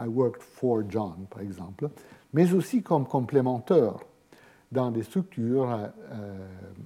[0.00, 1.88] I worked for John, par exemple,
[2.32, 3.94] mais aussi comme complémentaire
[4.72, 5.90] dans des structures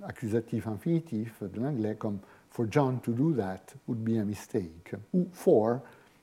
[0.03, 2.19] accusatives infinitifs de l'anglais, comme
[2.57, 5.83] for John to do that would be a mistake, ou for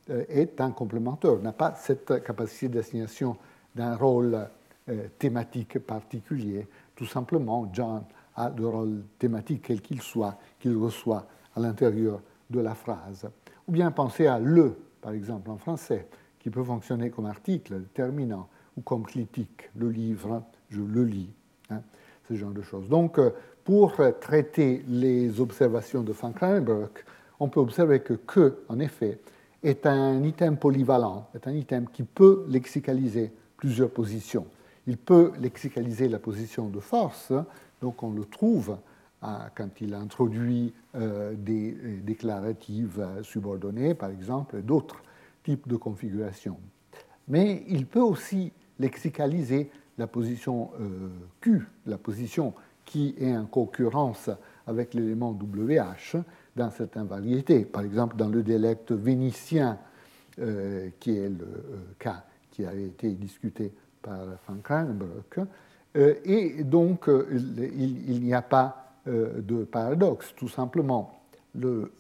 [0.10, 3.38] euh, est un complémentaire, n'a pas cette capacité d'assignation
[3.76, 4.50] d'un rôle
[4.90, 6.68] euh, thématique particulier.
[6.96, 8.04] Tout simplement, John
[8.36, 12.20] a le rôle thématique, quel qu'il soit, qu'il reçoit à l'intérieur
[12.50, 13.30] de la phrase.
[13.68, 16.08] Ou bien penser à le, par exemple, en français,
[16.40, 19.70] qui peut fonctionner comme article terminant ou comme critique.
[19.76, 21.30] Le livre, je le lis.
[21.70, 21.82] Hein,
[22.28, 22.90] ce genre de choses.
[22.90, 23.32] Donc, euh,
[23.64, 26.92] pour traiter les observations de Frank Reinberg,
[27.40, 29.20] on peut observer que que, en effet,
[29.64, 34.46] est un item polyvalent, est un item qui peut lexicaliser plusieurs positions.
[34.88, 37.32] Il peut lexicaliser la position de force,
[37.82, 38.78] donc on le trouve
[39.56, 41.72] quand il introduit euh, des
[42.04, 45.02] déclaratives subordonnées, par exemple, d'autres
[45.44, 46.60] types de configurations.
[47.30, 51.10] Mais il peut aussi lexicaliser la position euh,
[51.40, 52.54] Q, la position
[52.86, 54.30] qui est en concurrence
[54.68, 56.18] avec l'élément WH
[56.56, 57.66] dans certaines variétés.
[57.66, 59.78] Par exemple, dans le dialecte vénitien,
[61.00, 61.48] qui est le
[62.00, 63.72] cas qui a été discuté
[64.02, 65.40] par Frank Kranenbrock,
[65.96, 70.34] et donc il, n'y a pas de paradoxe.
[70.36, 71.22] Tout simplement,
[71.56, 71.92] le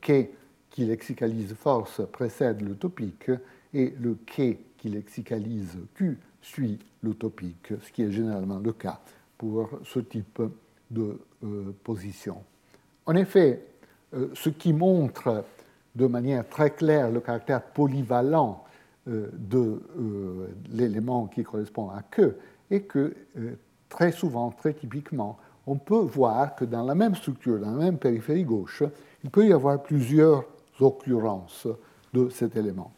[0.00, 0.32] quai
[0.70, 3.30] qui lexicalise force précède le topique
[3.72, 9.00] et le quai qui lexicalise Q suit l'utopique, ce qui est généralement le cas
[9.38, 10.42] pour ce type
[10.90, 12.42] de euh, position.
[13.06, 13.62] En effet,
[14.14, 15.44] euh, ce qui montre
[15.94, 18.64] de manière très claire le caractère polyvalent
[19.08, 19.80] euh, de
[20.70, 22.36] l'élément qui correspond à que
[22.70, 23.14] est que
[23.88, 27.98] très souvent, très typiquement, on peut voir que dans la même structure, dans la même
[27.98, 28.82] périphérie gauche,
[29.22, 30.44] il peut y avoir plusieurs
[30.80, 31.66] occurrences
[32.12, 32.92] de cet élément.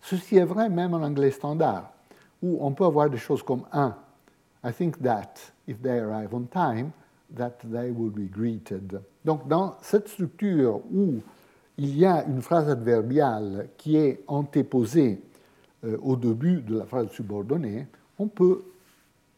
[0.00, 1.90] Ceci est vrai même en anglais standard,
[2.42, 3.96] où on peut avoir des choses comme un.
[4.66, 5.38] I think that
[5.68, 6.92] if they arrive on time,
[7.36, 9.00] that they will be greeted.
[9.24, 11.20] Donc, dans cette structure où
[11.78, 15.20] il y a une phrase adverbiale qui est antéposée
[15.84, 17.86] euh, au début de la phrase subordonnée,
[18.18, 18.62] on peut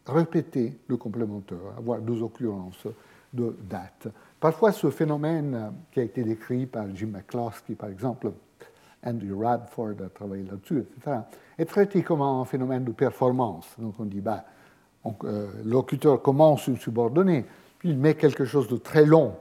[0.07, 2.87] répéter le complémentaire, avoir deux occurrences
[3.33, 4.09] de date.
[4.41, 8.33] Parfois, ce phénomène qui a été décrit par Jim McCloskey, par exemple,
[9.05, 11.19] Andrew Radford a travaillé là-dessus, etc.,
[11.59, 13.67] est traité comme un phénomène de performance.
[13.79, 14.45] Donc on dit, bah,
[15.25, 17.45] euh, locuteur commence une subordonnée,
[17.79, 19.33] puis il met quelque chose de très long,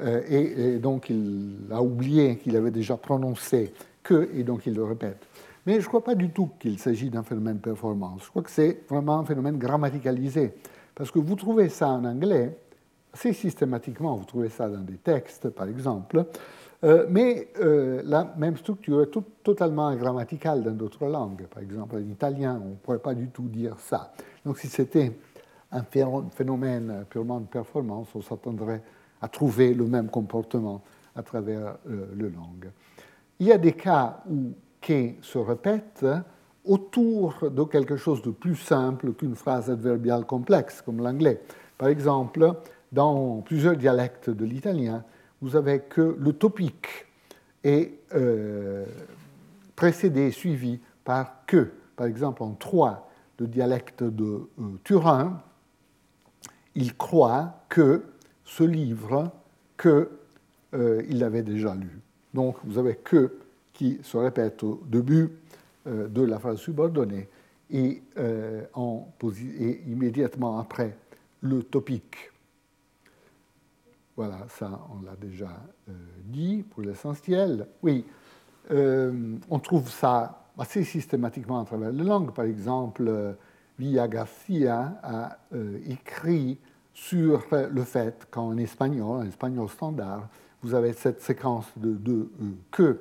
[0.00, 4.84] euh, et, donc il a oublié qu'il avait déjà prononcé que, et donc il le
[4.84, 5.26] répète.
[5.66, 8.22] Mais je ne crois pas du tout qu'il s'agit d'un phénomène performance.
[8.24, 10.54] Je crois que c'est vraiment un phénomène grammaticalisé.
[10.94, 12.56] Parce que vous trouvez ça en anglais,
[13.12, 16.24] assez systématiquement, vous trouvez ça dans des textes, par exemple,
[16.84, 19.10] euh, mais euh, la même structure est
[19.42, 21.46] totalement grammaticale dans d'autres langues.
[21.46, 24.12] Par exemple, en italien, on ne pourrait pas du tout dire ça.
[24.48, 25.12] Donc si c'était
[25.70, 28.80] un phénomène purement de performance, on s'attendrait
[29.20, 30.80] à trouver le même comportement
[31.14, 32.70] à travers euh, le langue.
[33.40, 36.06] Il y a des cas où que se répète
[36.64, 41.42] autour de quelque chose de plus simple qu'une phrase adverbiale complexe, comme l'anglais.
[41.76, 42.54] Par exemple,
[42.90, 45.04] dans plusieurs dialectes de l'italien,
[45.42, 46.88] vous avez que le topique
[47.62, 48.86] est euh,
[49.76, 51.70] précédé, suivi par que.
[51.96, 53.07] Par exemple, en trois,
[53.38, 54.24] le dialecte de
[54.58, 55.42] euh, Turin,
[56.74, 58.04] il croit que
[58.44, 59.30] ce livre,
[59.80, 60.08] qu'il
[60.74, 62.00] euh, il déjà lu.
[62.34, 63.38] Donc, vous avez que
[63.72, 65.30] qui se répète au début
[65.86, 67.28] de la phrase subordonnée
[67.70, 68.02] et,
[68.74, 69.08] en,
[69.60, 70.96] et immédiatement après
[71.40, 72.32] le topique.
[74.18, 75.92] Voilà, ça, on l'a déjà euh,
[76.24, 77.68] dit pour l'essentiel.
[77.84, 78.04] Oui,
[78.72, 82.32] euh, on trouve ça assez systématiquement à travers les langues.
[82.32, 83.32] Par exemple, euh,
[83.78, 85.38] Villa Garcia a
[85.86, 86.58] écrit
[86.92, 90.28] sur le fait qu'en espagnol, en espagnol standard,
[90.62, 92.28] vous avez cette séquence de deux
[92.72, 92.98] que,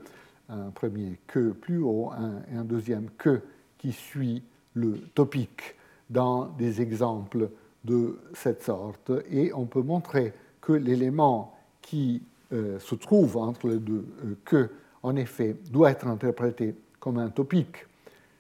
[0.50, 2.12] un premier que plus haut
[2.52, 3.42] et un deuxième que
[3.80, 4.44] qui suit
[4.76, 5.76] le topique
[6.10, 7.50] dans des exemples
[7.84, 9.12] de cette sorte.
[9.32, 12.22] Et on peut montrer que l'élément qui
[12.54, 14.70] euh, se trouve entre les deux euh, que,
[15.04, 16.76] en effet, doit être interprété
[17.08, 17.86] comme un topique.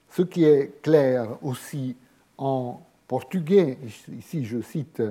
[0.09, 1.95] Ce qui est clair aussi
[2.37, 3.77] en portugais,
[4.09, 5.01] ici je cite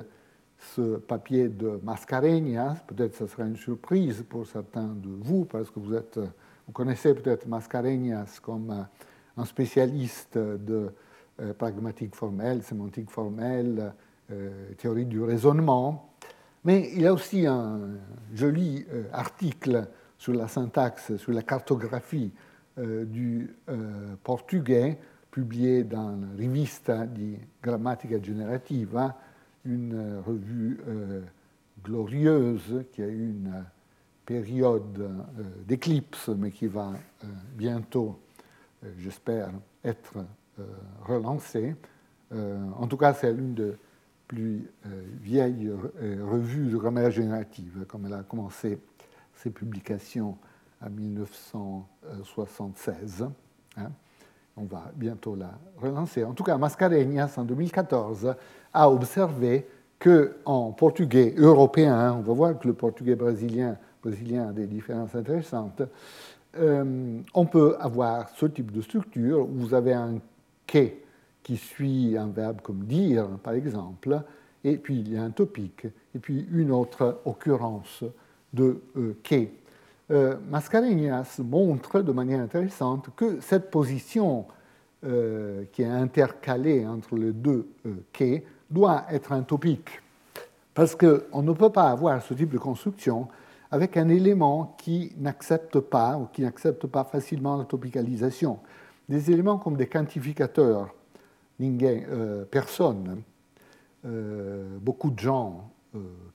[0.75, 5.81] ce papier de Mascarenhas, peut-être ce sera une surprise pour certains de vous, parce que
[5.81, 8.87] vous, êtes, vous connaissez peut-être Mascarenhas comme
[9.39, 10.93] un spécialiste de
[11.41, 13.95] euh, pragmatique formelle, sémantique formelle,
[14.77, 16.11] théorie du raisonnement.
[16.63, 17.81] Mais il a aussi un
[18.35, 19.89] joli euh, article
[20.19, 22.47] sur la syntaxe, sur la cartographie euh,
[22.77, 24.99] du euh, portugais,
[25.31, 29.17] publié dans Rivista di Grammatica Generativa,
[29.65, 30.79] une revue
[31.85, 33.65] glorieuse qui a eu une
[34.25, 35.11] période
[35.67, 36.93] d'éclipse, mais qui va
[37.57, 38.19] bientôt,
[38.97, 39.51] j'espère,
[39.85, 40.25] être
[41.03, 41.75] relancée.
[42.33, 43.77] En tout cas, c'est l'une de
[44.27, 48.79] plus euh, vieille euh, revue de grammaire générative, comme elle a commencé
[49.35, 50.37] ses publications
[50.85, 53.25] en 1976.
[53.77, 53.93] Hein.
[54.57, 56.25] On va bientôt la relancer.
[56.25, 58.35] En tout cas, Mascarenhas, en 2014,
[58.73, 59.67] a observé
[59.99, 65.83] qu'en portugais européen, on va voir que le portugais brésilien, a des différences intéressantes,
[66.59, 70.21] euh, on peut avoir ce type de structure où vous avez un
[70.67, 71.03] quai
[71.43, 74.21] qui suit un verbe comme dire, par exemple,
[74.65, 78.05] et puis il y a un topique, et puis une autre occurrence
[78.53, 79.49] de euh, que.
[80.13, 80.37] Euh,
[81.43, 84.47] montre de manière intéressante que cette position
[85.05, 88.39] euh, qui est intercalée entre les deux euh,
[88.71, 90.01] doit être un topique.
[90.75, 93.29] Parce qu'on ne peut pas avoir ce type de construction
[93.71, 98.61] avec un élément qui n'accepte pas ou qui n'accepte pas facilement la topicalisation.
[99.09, 100.95] Des éléments comme des quantificateurs,
[101.61, 103.23] euh, personne,
[104.05, 105.71] euh, beaucoup de gens,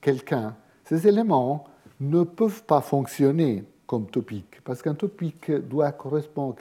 [0.00, 1.64] quelqu'un, ces éléments
[2.00, 6.54] ne peuvent pas fonctionner comme topique, parce qu'un topique doit correspondre,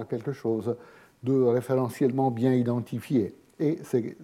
[0.00, 0.74] à quelque chose
[1.22, 3.34] de référentiellement bien identifié.
[3.58, 4.16] Et ces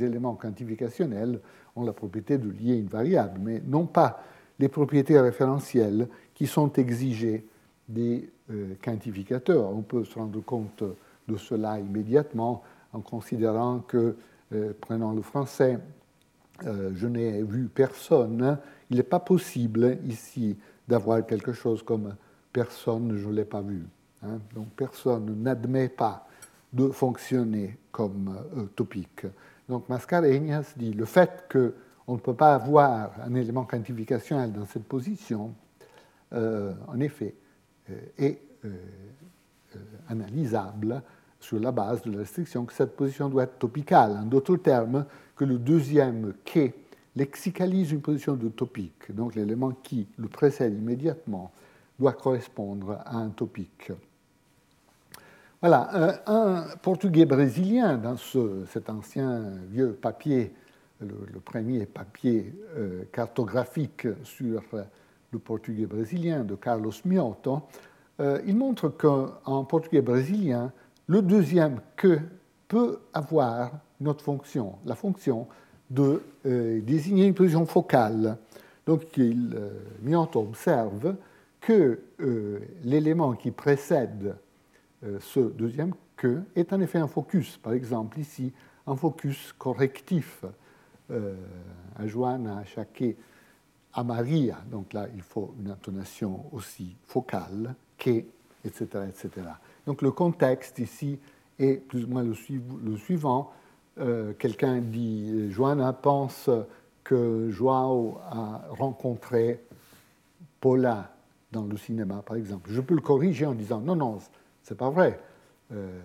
[0.00, 1.40] éléments quantificationnels
[1.74, 4.22] ont la propriété de lier une variable, mais non pas
[4.60, 7.44] les propriétés référentielles qui sont exigées
[7.88, 9.68] des euh, quantificateurs.
[9.68, 10.84] On peut se rendre compte
[11.26, 14.16] de cela immédiatement en considérant que,
[14.52, 15.78] euh, prenant le français,
[16.66, 18.58] euh, je n'ai vu personne,
[18.90, 20.56] il n'est pas possible ici
[20.86, 22.14] d'avoir quelque chose comme
[22.52, 23.86] personne, je ne l'ai pas vu.
[24.22, 24.38] Hein.
[24.54, 26.26] Donc personne n'admet pas
[26.72, 28.36] de fonctionner comme
[28.74, 29.26] topique.
[29.68, 34.84] Donc Mascarenhas dit le fait qu'on ne peut pas avoir un élément quantificationnel dans cette
[34.84, 35.54] position,
[36.32, 37.34] en effet,
[38.18, 38.40] est
[40.08, 41.02] analysable
[41.38, 44.12] sur la base de la restriction que cette position doit être topicale.
[44.12, 45.04] En d'autres termes,
[45.36, 46.74] que le deuxième quai
[47.16, 49.14] lexicalise une position de topique.
[49.14, 51.52] Donc l'élément qui le précède immédiatement
[51.98, 53.92] doit correspondre à un topique.
[55.60, 58.16] Voilà, euh, un portugais brésilien dans
[58.66, 60.52] cet ancien vieux papier,
[61.00, 64.62] le, premier papier euh, cartographique sur
[65.30, 67.62] le portugais brésilien de Carlos Mioto,
[68.20, 70.72] euh, il montre qu'en portugais brésilien,
[71.06, 72.18] le deuxième que
[72.68, 75.46] peut avoir notre fonction, la fonction
[75.90, 78.36] de euh, désigner une position focale.
[78.86, 81.16] Donc, il, euh, observe
[81.60, 84.36] que euh, l'élément qui précède
[85.20, 87.58] ce deuxième que est en effet un focus.
[87.58, 88.52] Par exemple, ici,
[88.86, 90.44] un focus correctif.
[91.10, 93.16] à Joanna, à Chaquet,
[93.92, 94.58] à Maria.
[94.70, 98.24] Donc là, il faut une intonation aussi focale, que,
[98.64, 99.46] etc., etc.
[99.86, 101.18] Donc le contexte ici
[101.58, 103.52] est plus ou moins le, suivant.
[103.98, 106.50] Euh, quelqu'un dit, Joanna pense
[107.04, 109.60] que Joao a rencontré
[110.60, 111.10] Paula
[111.52, 112.70] dans le cinéma, par exemple.
[112.72, 114.18] Je peux le corriger en disant, non, non,
[114.62, 115.20] c'est pas vrai.
[115.72, 116.00] Euh,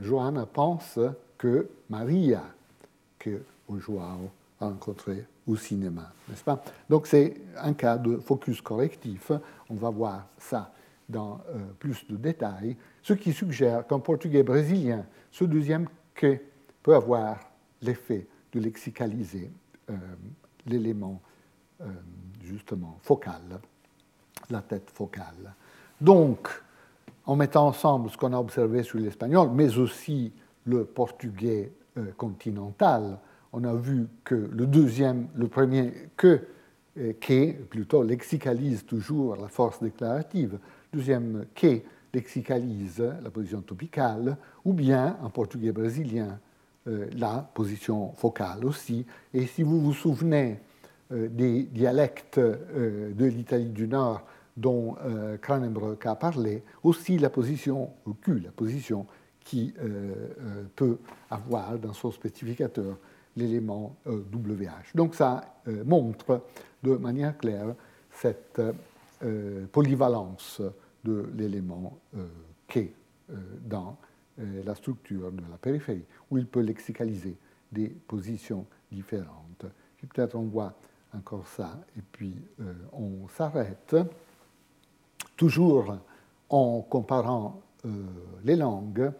[0.00, 0.98] Joanna pense
[1.38, 2.42] que Maria,
[3.18, 3.42] que
[3.78, 4.30] Joao
[4.60, 6.62] a rencontré au cinéma, n'est-ce pas?
[6.88, 9.32] Donc c'est un cas de focus correctif.
[9.68, 10.72] On va voir ça
[11.08, 16.38] dans euh, plus de détails, ce qui suggère qu'en portugais brésilien, ce deuxième que
[16.84, 17.38] peut avoir
[17.82, 19.50] l'effet de lexicaliser
[19.90, 19.94] euh,
[20.66, 21.20] l'élément
[21.80, 21.86] euh,
[22.44, 23.58] justement focal,
[24.50, 25.54] la tête focale.
[26.00, 26.48] Donc,
[27.26, 30.32] en mettant ensemble ce qu'on a observé sur l'espagnol, mais aussi
[30.66, 31.72] le portugais
[32.16, 33.18] continental,
[33.52, 36.40] on a vu que le deuxième, le premier que,
[37.20, 40.58] qui plutôt lexicalise toujours la force déclarative,
[40.92, 41.80] deuxième que
[42.14, 46.53] lexicalise la position topicale, ou bien en portugais brésilien euh,
[46.86, 49.06] la position focale aussi.
[49.32, 50.58] Et si vous vous souvenez
[51.12, 54.22] euh, des dialectes euh, de l'Italie du Nord
[54.56, 54.94] dont
[55.42, 57.90] Cranenbrock a parlé, aussi la position
[58.22, 59.04] Q, la position
[59.40, 59.74] qui
[60.76, 60.98] peut
[61.28, 62.96] avoir dans son spécificateur
[63.36, 64.94] l'élément WH.
[64.94, 66.42] Donc ça montre
[66.84, 67.74] de manière claire
[68.12, 68.62] cette
[69.72, 70.62] polyvalence
[71.04, 72.26] de l'élément euh,
[72.66, 73.98] K euh, dans
[74.40, 76.04] euh, la structure de la périphérie,
[76.34, 77.36] où il peut lexicaliser
[77.70, 79.66] des positions différentes.
[80.12, 80.74] Peut-être on voit
[81.14, 82.34] encore ça, et puis
[82.92, 83.96] on s'arrête.
[85.36, 85.96] Toujours
[86.50, 87.62] en comparant
[88.44, 89.12] les langues,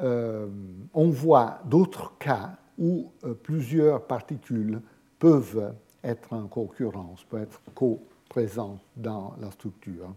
[0.00, 3.10] on voit d'autres cas où
[3.42, 4.80] plusieurs particules
[5.18, 10.14] peuvent être en concurrence, peuvent être co-présentes dans la structure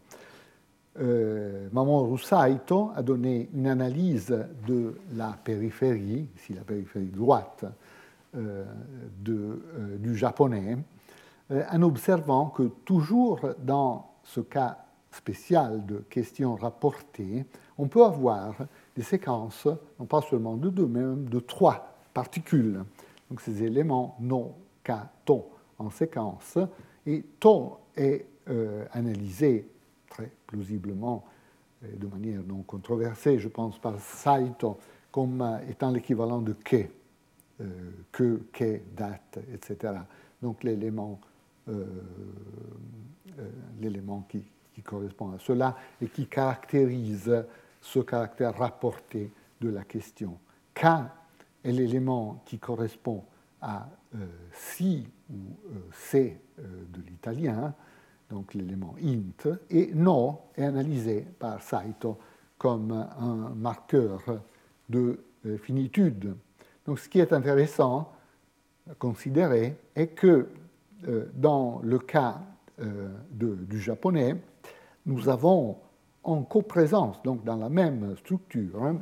[0.99, 4.36] euh, Mamoru Rusaito a donné une analyse
[4.68, 7.65] de la périphérie, ici la périphérie droite
[8.36, 8.65] euh,
[9.30, 10.78] euh, du japonais,
[11.52, 14.78] euh, en observant que toujours dans ce cas
[15.11, 17.45] spécial de questions rapportées,
[17.78, 18.56] on peut avoir
[18.95, 19.68] des séquences,
[19.99, 22.84] non pas seulement de deux, mais même de trois particules.
[23.30, 24.53] Donc ces éléments non
[24.84, 25.45] cas ton
[25.78, 26.57] en séquence,
[27.06, 28.26] et ton est
[28.94, 29.68] analysé
[30.14, 31.26] très plausiblement,
[31.81, 34.77] de manière non controversée, je pense, par Saito
[35.11, 36.85] comme étant l'équivalent de que,
[37.61, 39.94] euh, que, que, date, etc.
[40.41, 41.19] Donc l'élément
[41.69, 41.85] euh,
[43.40, 43.49] euh,
[43.80, 47.45] l'élément qui, qui, correspond à cela et qui caractérise
[47.80, 49.31] ce caractère rapporté
[49.61, 50.38] de la question.
[50.73, 50.85] K
[51.64, 53.23] est l'élément qui correspond
[53.61, 53.88] à
[54.52, 55.56] si ou
[55.91, 57.73] c de l'italien,
[58.34, 62.18] donc l'élément int, et no est analysé par Saito
[62.58, 64.22] comme un marqueur
[64.90, 65.20] de
[65.62, 66.36] finitude.
[66.86, 68.12] Donc ce qui est intéressant
[68.90, 70.48] à considérer est que
[71.36, 72.42] dans le cas
[73.32, 74.36] du japonais,
[75.06, 75.78] nous avons
[76.24, 78.98] en coprésence, donc dans la même structure, hein,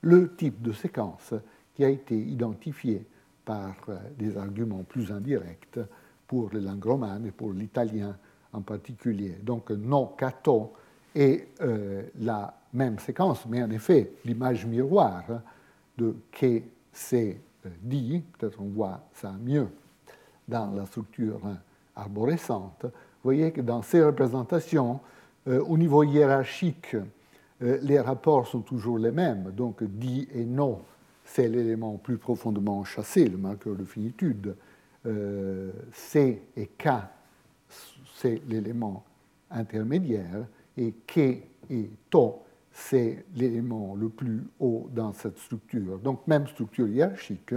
[0.00, 1.34] le type de séquence
[1.74, 3.06] qui a été identifié
[3.44, 5.78] par euh, des arguments plus indirects
[6.26, 8.16] pour les langues romanes et pour l'italien
[8.54, 9.36] en particulier.
[9.42, 10.72] Donc non cato
[11.14, 15.24] est euh, la même séquence, mais en effet, l'image miroir
[15.96, 16.62] de que
[16.92, 19.68] c'est euh, dit, peut-être on voit ça mieux
[20.48, 21.40] dans la structure
[21.96, 25.00] arborescente, vous voyez que dans ces représentations,
[25.46, 26.96] au niveau hiérarchique,
[27.60, 30.82] les rapports sont toujours les mêmes, donc dit et non
[31.24, 34.54] c'est l'élément plus profondément chassé, le marqueur de finitude.
[35.06, 36.88] Euh, C et K,
[38.24, 39.04] c'est l'élément
[39.50, 40.46] intermédiaire,
[40.78, 41.18] et K
[41.68, 42.42] et To,
[42.72, 45.98] c'est l'élément le plus haut dans cette structure.
[45.98, 47.54] Donc même structure hiérarchique,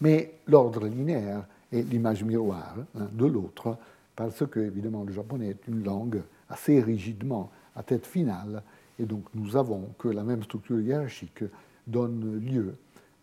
[0.00, 3.76] mais l'ordre linéaire est l'image miroir de l'autre,
[4.14, 8.62] parce que évidemment le japonais est une langue assez rigidement à tête finale,
[9.00, 11.42] et donc nous avons que la même structure hiérarchique
[11.88, 12.76] donne lieu